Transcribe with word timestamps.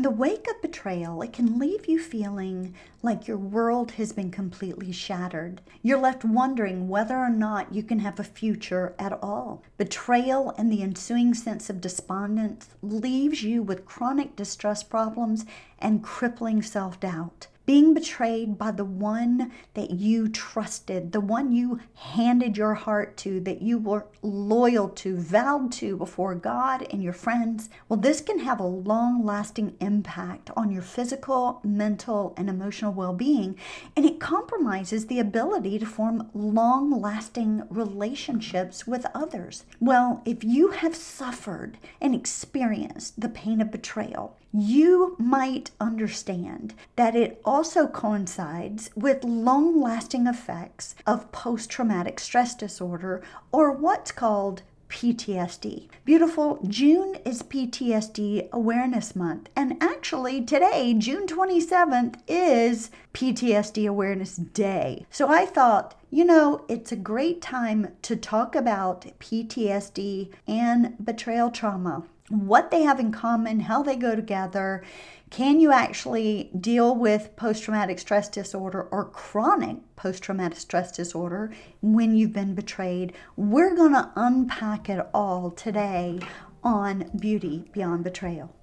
In 0.00 0.04
the 0.04 0.10
wake 0.10 0.46
of 0.48 0.62
betrayal, 0.62 1.20
it 1.20 1.34
can 1.34 1.58
leave 1.58 1.84
you 1.84 1.98
feeling 1.98 2.74
like 3.02 3.28
your 3.28 3.36
world 3.36 3.90
has 3.90 4.14
been 4.14 4.30
completely 4.30 4.92
shattered. 4.92 5.60
You're 5.82 6.00
left 6.00 6.24
wondering 6.24 6.88
whether 6.88 7.18
or 7.18 7.28
not 7.28 7.74
you 7.74 7.82
can 7.82 7.98
have 7.98 8.18
a 8.18 8.24
future 8.24 8.94
at 8.98 9.12
all. 9.22 9.62
Betrayal 9.76 10.54
and 10.56 10.72
the 10.72 10.82
ensuing 10.82 11.34
sense 11.34 11.68
of 11.68 11.82
despondence 11.82 12.70
leaves 12.80 13.42
you 13.42 13.62
with 13.62 13.84
chronic 13.84 14.36
distress 14.36 14.82
problems 14.82 15.44
and 15.78 16.02
crippling 16.02 16.62
self 16.62 16.98
doubt 16.98 17.48
being 17.70 17.94
betrayed 17.94 18.58
by 18.58 18.72
the 18.72 18.84
one 18.84 19.52
that 19.74 19.92
you 19.92 20.28
trusted, 20.28 21.12
the 21.12 21.20
one 21.20 21.52
you 21.52 21.78
handed 21.94 22.56
your 22.56 22.74
heart 22.74 23.16
to, 23.16 23.38
that 23.38 23.62
you 23.62 23.78
were 23.78 24.04
loyal 24.22 24.88
to, 24.88 25.16
vowed 25.16 25.70
to 25.70 25.96
before 25.96 26.34
God 26.34 26.84
and 26.90 27.00
your 27.00 27.12
friends, 27.12 27.70
well, 27.88 28.00
this 28.00 28.20
can 28.20 28.40
have 28.40 28.58
a 28.58 28.66
long 28.66 29.24
lasting 29.24 29.76
impact 29.78 30.50
on 30.56 30.72
your 30.72 30.82
physical, 30.82 31.60
mental, 31.62 32.34
and 32.36 32.50
emotional 32.50 32.92
well 32.92 33.14
being, 33.14 33.54
and 33.94 34.04
it 34.04 34.18
compromises 34.18 35.06
the 35.06 35.20
ability 35.20 35.78
to 35.78 35.86
form 35.86 36.28
long 36.34 36.90
lasting 37.00 37.62
relationships 37.70 38.84
with 38.84 39.06
others. 39.14 39.64
Well, 39.78 40.22
if 40.24 40.42
you 40.42 40.72
have 40.72 40.96
suffered 40.96 41.78
and 42.00 42.16
experienced 42.16 43.20
the 43.20 43.28
pain 43.28 43.60
of 43.60 43.70
betrayal, 43.70 44.39
you 44.52 45.16
might 45.18 45.70
understand 45.80 46.74
that 46.96 47.14
it 47.14 47.40
also 47.44 47.86
coincides 47.86 48.90
with 48.96 49.22
long 49.24 49.80
lasting 49.80 50.26
effects 50.26 50.94
of 51.06 51.30
post 51.32 51.70
traumatic 51.70 52.18
stress 52.18 52.54
disorder 52.54 53.22
or 53.52 53.70
what's 53.70 54.10
called 54.10 54.62
PTSD. 54.88 55.88
Beautiful, 56.04 56.58
June 56.66 57.14
is 57.24 57.44
PTSD 57.44 58.50
Awareness 58.50 59.14
Month. 59.14 59.48
And 59.54 59.80
actually, 59.80 60.42
today, 60.42 60.94
June 60.98 61.28
27th, 61.28 62.16
is 62.26 62.90
PTSD 63.14 63.88
Awareness 63.88 64.34
Day. 64.34 65.06
So 65.08 65.28
I 65.28 65.46
thought, 65.46 65.94
you 66.10 66.24
know, 66.24 66.64
it's 66.68 66.90
a 66.90 66.96
great 66.96 67.40
time 67.40 67.92
to 68.02 68.16
talk 68.16 68.56
about 68.56 69.06
PTSD 69.20 70.32
and 70.48 70.96
betrayal 71.02 71.52
trauma 71.52 72.04
what 72.30 72.70
they 72.70 72.82
have 72.82 73.00
in 73.00 73.10
common, 73.12 73.60
how 73.60 73.82
they 73.82 73.96
go 73.96 74.14
together. 74.14 74.82
Can 75.30 75.60
you 75.60 75.72
actually 75.72 76.50
deal 76.58 76.94
with 76.94 77.34
post 77.36 77.64
traumatic 77.64 77.98
stress 77.98 78.28
disorder 78.28 78.84
or 78.84 79.04
chronic 79.04 79.78
post 79.96 80.22
traumatic 80.22 80.58
stress 80.58 80.92
disorder 80.92 81.52
when 81.82 82.16
you've 82.16 82.32
been 82.32 82.54
betrayed? 82.54 83.12
We're 83.36 83.74
going 83.74 83.92
to 83.92 84.10
unpack 84.14 84.88
it 84.88 85.04
all 85.12 85.50
today 85.50 86.20
on 86.62 87.10
Beauty 87.18 87.68
Beyond 87.72 88.04
Betrayal. 88.04 88.54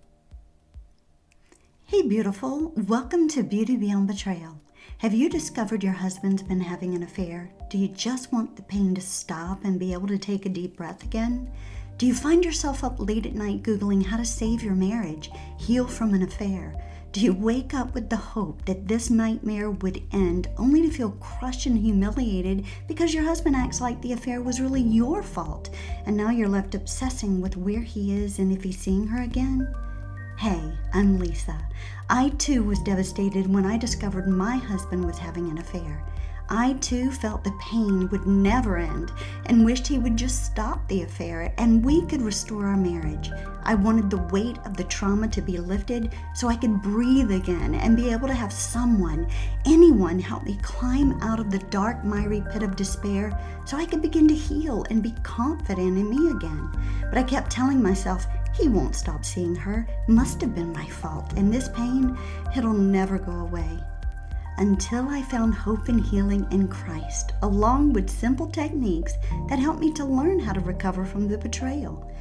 Hey, 1.86 2.02
beautiful, 2.02 2.73
welcome 2.76 3.28
to 3.30 3.44
Beauty 3.44 3.76
Beyond 3.76 4.08
Betrayal. 4.08 4.60
Have 5.00 5.14
you 5.14 5.30
discovered 5.30 5.84
your 5.84 5.94
husband's 5.94 6.42
been 6.42 6.62
having 6.62 6.95
an 6.95 7.04
affair? 7.04 7.52
Do 7.70 7.78
you 7.78 7.88
just 7.90 8.32
want 8.32 8.56
the 8.56 8.64
pain 8.64 8.95
to 8.95 9.02
stop 9.02 9.64
and 9.64 9.80
be 9.80 9.94
able 9.94 10.08
to 10.08 10.18
take 10.18 10.45
a 10.45 10.50
deep 10.50 10.78
breath 10.78 11.04
again? 11.04 11.52
Do 11.98 12.06
you 12.06 12.14
find 12.14 12.45
yourself 12.45 12.84
up 12.84 13.00
late 13.00 13.26
at 13.26 13.34
night 13.34 13.64
Googling 13.64 14.06
how 14.06 14.17
to 14.17 14.26
save 14.26 14.62
your 14.62 14.76
marriage, 14.76 15.31
heal 15.58 15.88
from 15.88 16.14
an 16.14 16.22
affair? 16.22 16.76
Do 17.12 17.22
you 17.22 17.34
wake 17.34 17.73
up 17.73 17.95
with 17.95 18.08
the 18.08 18.16
hope 18.16 18.64
that 18.66 18.88
this 18.88 19.09
nightmare 19.09 19.72
would 19.72 20.04
end 20.12 20.48
only 20.58 20.84
to 20.84 20.92
feel 20.92 21.17
crushed 21.20 21.66
and 21.66 21.76
humiliated 21.76 22.66
because 22.88 23.16
your 23.16 23.23
husband 23.23 23.56
acts 23.56 23.81
like 23.81 24.00
the 24.04 24.14
affair 24.14 24.44
was 24.44 24.62
really 24.62 24.81
your 24.81 25.23
fault 25.23 25.72
and 26.06 26.16
now 26.16 26.30
you're 26.30 26.48
left 26.48 26.76
obsessing 26.76 27.42
with 27.42 27.58
where 27.58 27.81
he 27.81 28.16
is 28.16 28.38
and 28.38 28.52
if 28.52 28.64
he's 28.64 28.78
seeing 28.78 29.08
her 29.08 29.23
again? 29.23 29.67
Hey, 30.38 30.72
I'm 30.94 31.17
Lisa. 31.17 31.67
I 32.11 32.30
too 32.38 32.61
was 32.61 32.78
devastated 32.82 33.52
when 33.52 33.66
I 33.66 33.76
discovered 33.76 34.28
my 34.28 34.58
husband 34.58 35.04
was 35.04 35.17
having 35.17 35.50
an 35.50 35.58
affair. 35.58 36.06
I 36.50 36.73
too 36.73 37.12
felt 37.12 37.44
the 37.44 37.52
pain 37.59 38.08
would 38.09 38.26
never 38.26 38.78
end 38.78 39.12
and 39.48 39.66
wished 39.66 39.86
he 39.86 39.99
would 39.99 40.16
just 40.16 40.45
stop 40.45 40.88
the 40.88 41.02
affair 41.02 41.54
and 41.58 41.83
we 41.83 42.05
could 42.05 42.22
restore 42.22 42.67
our 42.67 42.77
marriage. 42.77 43.30
I 43.64 43.76
wanted 43.76 44.10
the 44.10 44.26
weight 44.32 44.58
of 44.66 44.77
the 44.77 44.86
trauma 44.86 45.27
to 45.27 45.42
be 45.42 45.58
lifted 45.58 46.14
so 46.36 46.48
I 46.48 46.55
could 46.55 46.82
breathe 46.82 47.32
again 47.32 47.76
and 47.76 47.98
be 47.98 48.11
able 48.11 48.30
to 48.30 48.33
have 48.33 48.54
someone, 48.54 49.27
anyone, 49.66 50.20
help 50.20 50.45
me 50.45 50.58
climb 50.61 51.22
out 51.22 51.42
of 51.42 51.52
the 51.52 51.60
dark, 51.60 52.05
miry 52.05 52.42
pit 52.54 52.64
of 52.64 52.77
despair 52.77 53.38
so 53.66 53.76
I 53.76 53.86
could 53.86 54.02
begin 54.02 54.30
to 54.30 54.33
heal 54.33 54.86
and 54.89 55.04
be 55.04 55.16
confident 55.23 55.98
in 55.98 56.10
me 56.10 56.32
again. 56.32 56.72
But 57.10 57.17
I 57.17 57.23
kept 57.23 57.52
telling 57.52 57.83
myself, 57.83 58.26
he 58.54 58.70
won't 58.70 58.95
stop 58.95 59.26
seeing 59.26 59.55
her. 59.55 59.86
Must 60.08 60.39
have 60.39 60.55
been 60.55 60.72
my 60.72 60.88
fault. 60.88 61.33
And 61.33 61.54
this 61.54 61.67
pain, 61.70 62.17
it'll 62.55 62.72
never 62.72 63.20
go 63.20 63.33
away 63.33 63.80
until 64.58 65.08
I 65.08 65.22
found 65.22 65.54
hope 65.54 65.88
and 65.88 66.04
healing 66.04 66.48
in 66.52 66.68
Christ, 66.68 67.34
along 67.42 67.94
with 67.94 68.10
simple 68.10 68.48
techniques 68.48 69.14
that 69.50 69.60
helped 69.60 69.80
me 69.80 69.92
to 69.94 70.06
learn 70.06 70.40
how 70.40 70.54
to 70.54 70.60
recover 70.60 71.06
from 71.06 71.28
the 71.28 71.38
betrayal. 71.38 72.12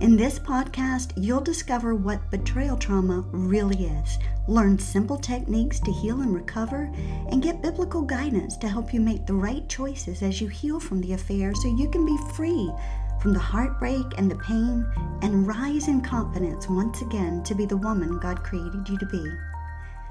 In 0.00 0.16
this 0.16 0.40
podcast, 0.40 1.12
you'll 1.16 1.40
discover 1.40 1.94
what 1.94 2.30
betrayal 2.30 2.76
trauma 2.76 3.20
really 3.30 3.86
is, 3.86 4.18
learn 4.48 4.76
simple 4.76 5.16
techniques 5.16 5.78
to 5.80 5.92
heal 5.92 6.20
and 6.20 6.34
recover, 6.34 6.90
and 7.30 7.42
get 7.42 7.62
biblical 7.62 8.02
guidance 8.02 8.56
to 8.56 8.68
help 8.68 8.92
you 8.92 9.00
make 9.00 9.24
the 9.24 9.34
right 9.34 9.68
choices 9.68 10.22
as 10.22 10.40
you 10.40 10.48
heal 10.48 10.80
from 10.80 11.00
the 11.00 11.12
affair 11.12 11.54
so 11.54 11.68
you 11.76 11.88
can 11.88 12.04
be 12.04 12.18
free 12.34 12.72
from 13.20 13.32
the 13.32 13.38
heartbreak 13.38 14.04
and 14.18 14.30
the 14.30 14.36
pain 14.36 14.84
and 15.22 15.46
rise 15.46 15.88
in 15.88 16.00
confidence 16.00 16.68
once 16.68 17.00
again 17.00 17.42
to 17.44 17.54
be 17.54 17.64
the 17.64 17.76
woman 17.76 18.18
God 18.18 18.42
created 18.42 18.88
you 18.88 18.98
to 18.98 19.06
be. 19.06 19.24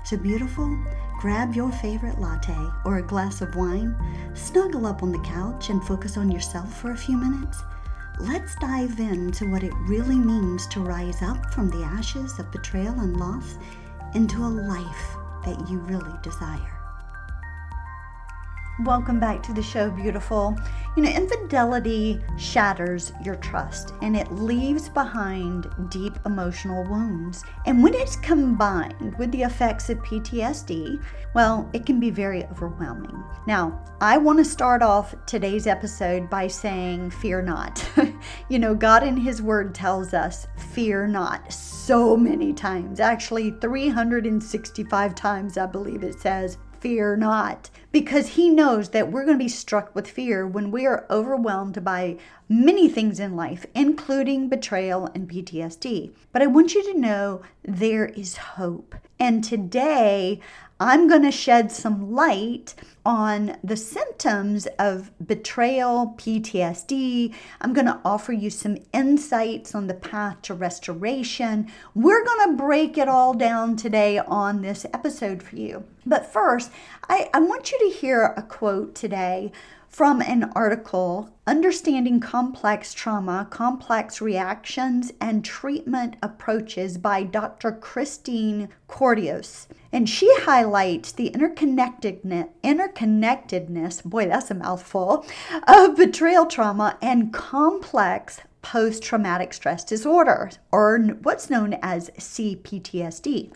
So, 0.03 0.17
beautiful, 0.17 0.77
grab 1.19 1.55
your 1.55 1.71
favorite 1.71 2.19
latte 2.19 2.57
or 2.83 2.97
a 2.97 3.01
glass 3.01 3.41
of 3.41 3.55
wine, 3.55 3.95
snuggle 4.33 4.85
up 4.85 5.01
on 5.01 5.13
the 5.13 5.19
couch, 5.19 5.69
and 5.69 5.83
focus 5.83 6.17
on 6.17 6.29
yourself 6.29 6.73
for 6.81 6.91
a 6.91 6.97
few 6.97 7.15
minutes. 7.15 7.61
Let's 8.19 8.55
dive 8.55 8.99
into 8.99 9.49
what 9.49 9.63
it 9.63 9.73
really 9.87 10.17
means 10.17 10.67
to 10.67 10.81
rise 10.81 11.21
up 11.21 11.53
from 11.53 11.69
the 11.69 11.83
ashes 11.83 12.37
of 12.37 12.51
betrayal 12.51 12.99
and 12.99 13.17
loss 13.17 13.57
into 14.13 14.39
a 14.39 14.47
life 14.47 15.15
that 15.45 15.69
you 15.69 15.79
really 15.79 16.13
desire. 16.21 16.82
Welcome 18.79 19.19
back 19.19 19.43
to 19.43 19.53
the 19.53 19.61
show, 19.61 19.91
beautiful. 19.91 20.57
You 20.97 21.03
know, 21.03 21.11
infidelity 21.11 22.19
shatters 22.39 23.13
your 23.23 23.35
trust 23.35 23.93
and 24.01 24.17
it 24.17 24.31
leaves 24.31 24.89
behind 24.89 25.67
deep 25.91 26.17
emotional 26.25 26.83
wounds. 26.85 27.43
And 27.67 27.83
when 27.83 27.93
it's 27.93 28.15
combined 28.15 29.15
with 29.19 29.31
the 29.31 29.43
effects 29.43 29.91
of 29.91 29.99
PTSD, 29.99 31.03
well, 31.35 31.69
it 31.73 31.85
can 31.85 31.99
be 31.99 32.09
very 32.09 32.45
overwhelming. 32.45 33.23
Now, 33.45 33.79
I 34.01 34.17
want 34.17 34.39
to 34.39 34.45
start 34.45 34.81
off 34.81 35.13
today's 35.27 35.67
episode 35.67 36.27
by 36.27 36.47
saying, 36.47 37.11
Fear 37.11 37.43
not. 37.43 37.87
you 38.49 38.57
know, 38.57 38.73
God 38.73 39.03
in 39.03 39.15
His 39.15 39.39
Word 39.39 39.75
tells 39.75 40.15
us, 40.15 40.47
Fear 40.73 41.09
not, 41.09 41.53
so 41.53 42.17
many 42.17 42.53
times. 42.53 42.99
Actually, 42.99 43.51
365 43.51 45.13
times, 45.13 45.59
I 45.59 45.67
believe 45.67 46.01
it 46.01 46.19
says, 46.19 46.57
fear 46.83 47.15
not. 47.15 47.69
Because 47.93 48.29
he 48.29 48.49
knows 48.49 48.89
that 48.89 49.09
we're 49.09 49.23
going 49.23 49.37
to 49.37 49.43
be 49.43 49.47
struck 49.47 49.95
with 49.95 50.09
fear 50.09 50.45
when 50.45 50.71
we 50.71 50.85
are 50.85 51.05
overwhelmed 51.09 51.81
by 51.85 52.17
many 52.49 52.89
things 52.89 53.19
in 53.19 53.35
life, 53.37 53.65
including 53.73 54.49
betrayal 54.49 55.05
and 55.15 55.29
PTSD. 55.29 56.11
But 56.33 56.41
I 56.41 56.47
want 56.47 56.73
you 56.73 56.83
to 56.91 56.99
know 56.99 57.43
there 57.63 58.07
is 58.07 58.35
hope. 58.35 58.95
And 59.19 59.43
today, 59.43 60.41
I'm 60.79 61.07
going 61.07 61.21
to 61.21 61.31
shed 61.31 61.71
some 61.71 62.11
light 62.11 62.75
on 63.05 63.57
the 63.63 63.77
symptoms 63.77 64.67
of 64.79 65.11
betrayal, 65.25 66.15
PTSD. 66.17 67.33
I'm 67.61 67.73
going 67.73 67.85
to 67.85 68.01
offer 68.03 68.33
you 68.33 68.49
some 68.49 68.77
insights 68.91 69.75
on 69.75 69.87
the 69.87 69.93
path 69.93 70.41
to 70.43 70.53
restoration. 70.53 71.71
We're 71.95 72.25
going 72.25 72.49
to 72.49 72.57
break 72.57 72.97
it 72.97 73.07
all 73.07 73.33
down 73.33 73.77
today 73.77 74.19
on 74.19 74.61
this 74.61 74.85
episode 74.93 75.41
for 75.41 75.55
you. 75.55 75.85
But 76.05 76.31
first, 76.31 76.71
I, 77.07 77.29
I 77.33 77.39
want 77.39 77.71
you 77.71 77.79
to 77.83 77.89
hear 77.89 78.33
a 78.37 78.41
quote 78.41 78.95
today 78.95 79.51
from 79.89 80.21
an 80.21 80.45
article 80.55 81.29
Understanding 81.45 82.21
Complex 82.21 82.93
Trauma, 82.93 83.45
Complex 83.49 84.21
Reactions, 84.21 85.11
and 85.19 85.43
Treatment 85.43 86.15
Approaches 86.23 86.97
by 86.97 87.23
Dr. 87.23 87.73
Christine 87.73 88.69
Courtois. 88.87 89.67
And 89.91 90.07
she 90.09 90.33
highlights 90.39 91.11
the 91.11 91.31
interconnectedness, 91.31 92.49
interconnectedness, 92.63 94.03
boy, 94.03 94.27
that's 94.27 94.49
a 94.49 94.55
mouthful, 94.55 95.25
of 95.67 95.97
betrayal 95.97 96.45
trauma 96.45 96.97
and 97.01 97.33
complex 97.33 98.39
post 98.63 99.03
traumatic 99.03 99.53
stress 99.53 99.83
disorder, 99.83 100.49
or 100.71 100.97
what's 101.21 101.51
known 101.51 101.75
as 101.83 102.09
CPTSD. 102.17 103.51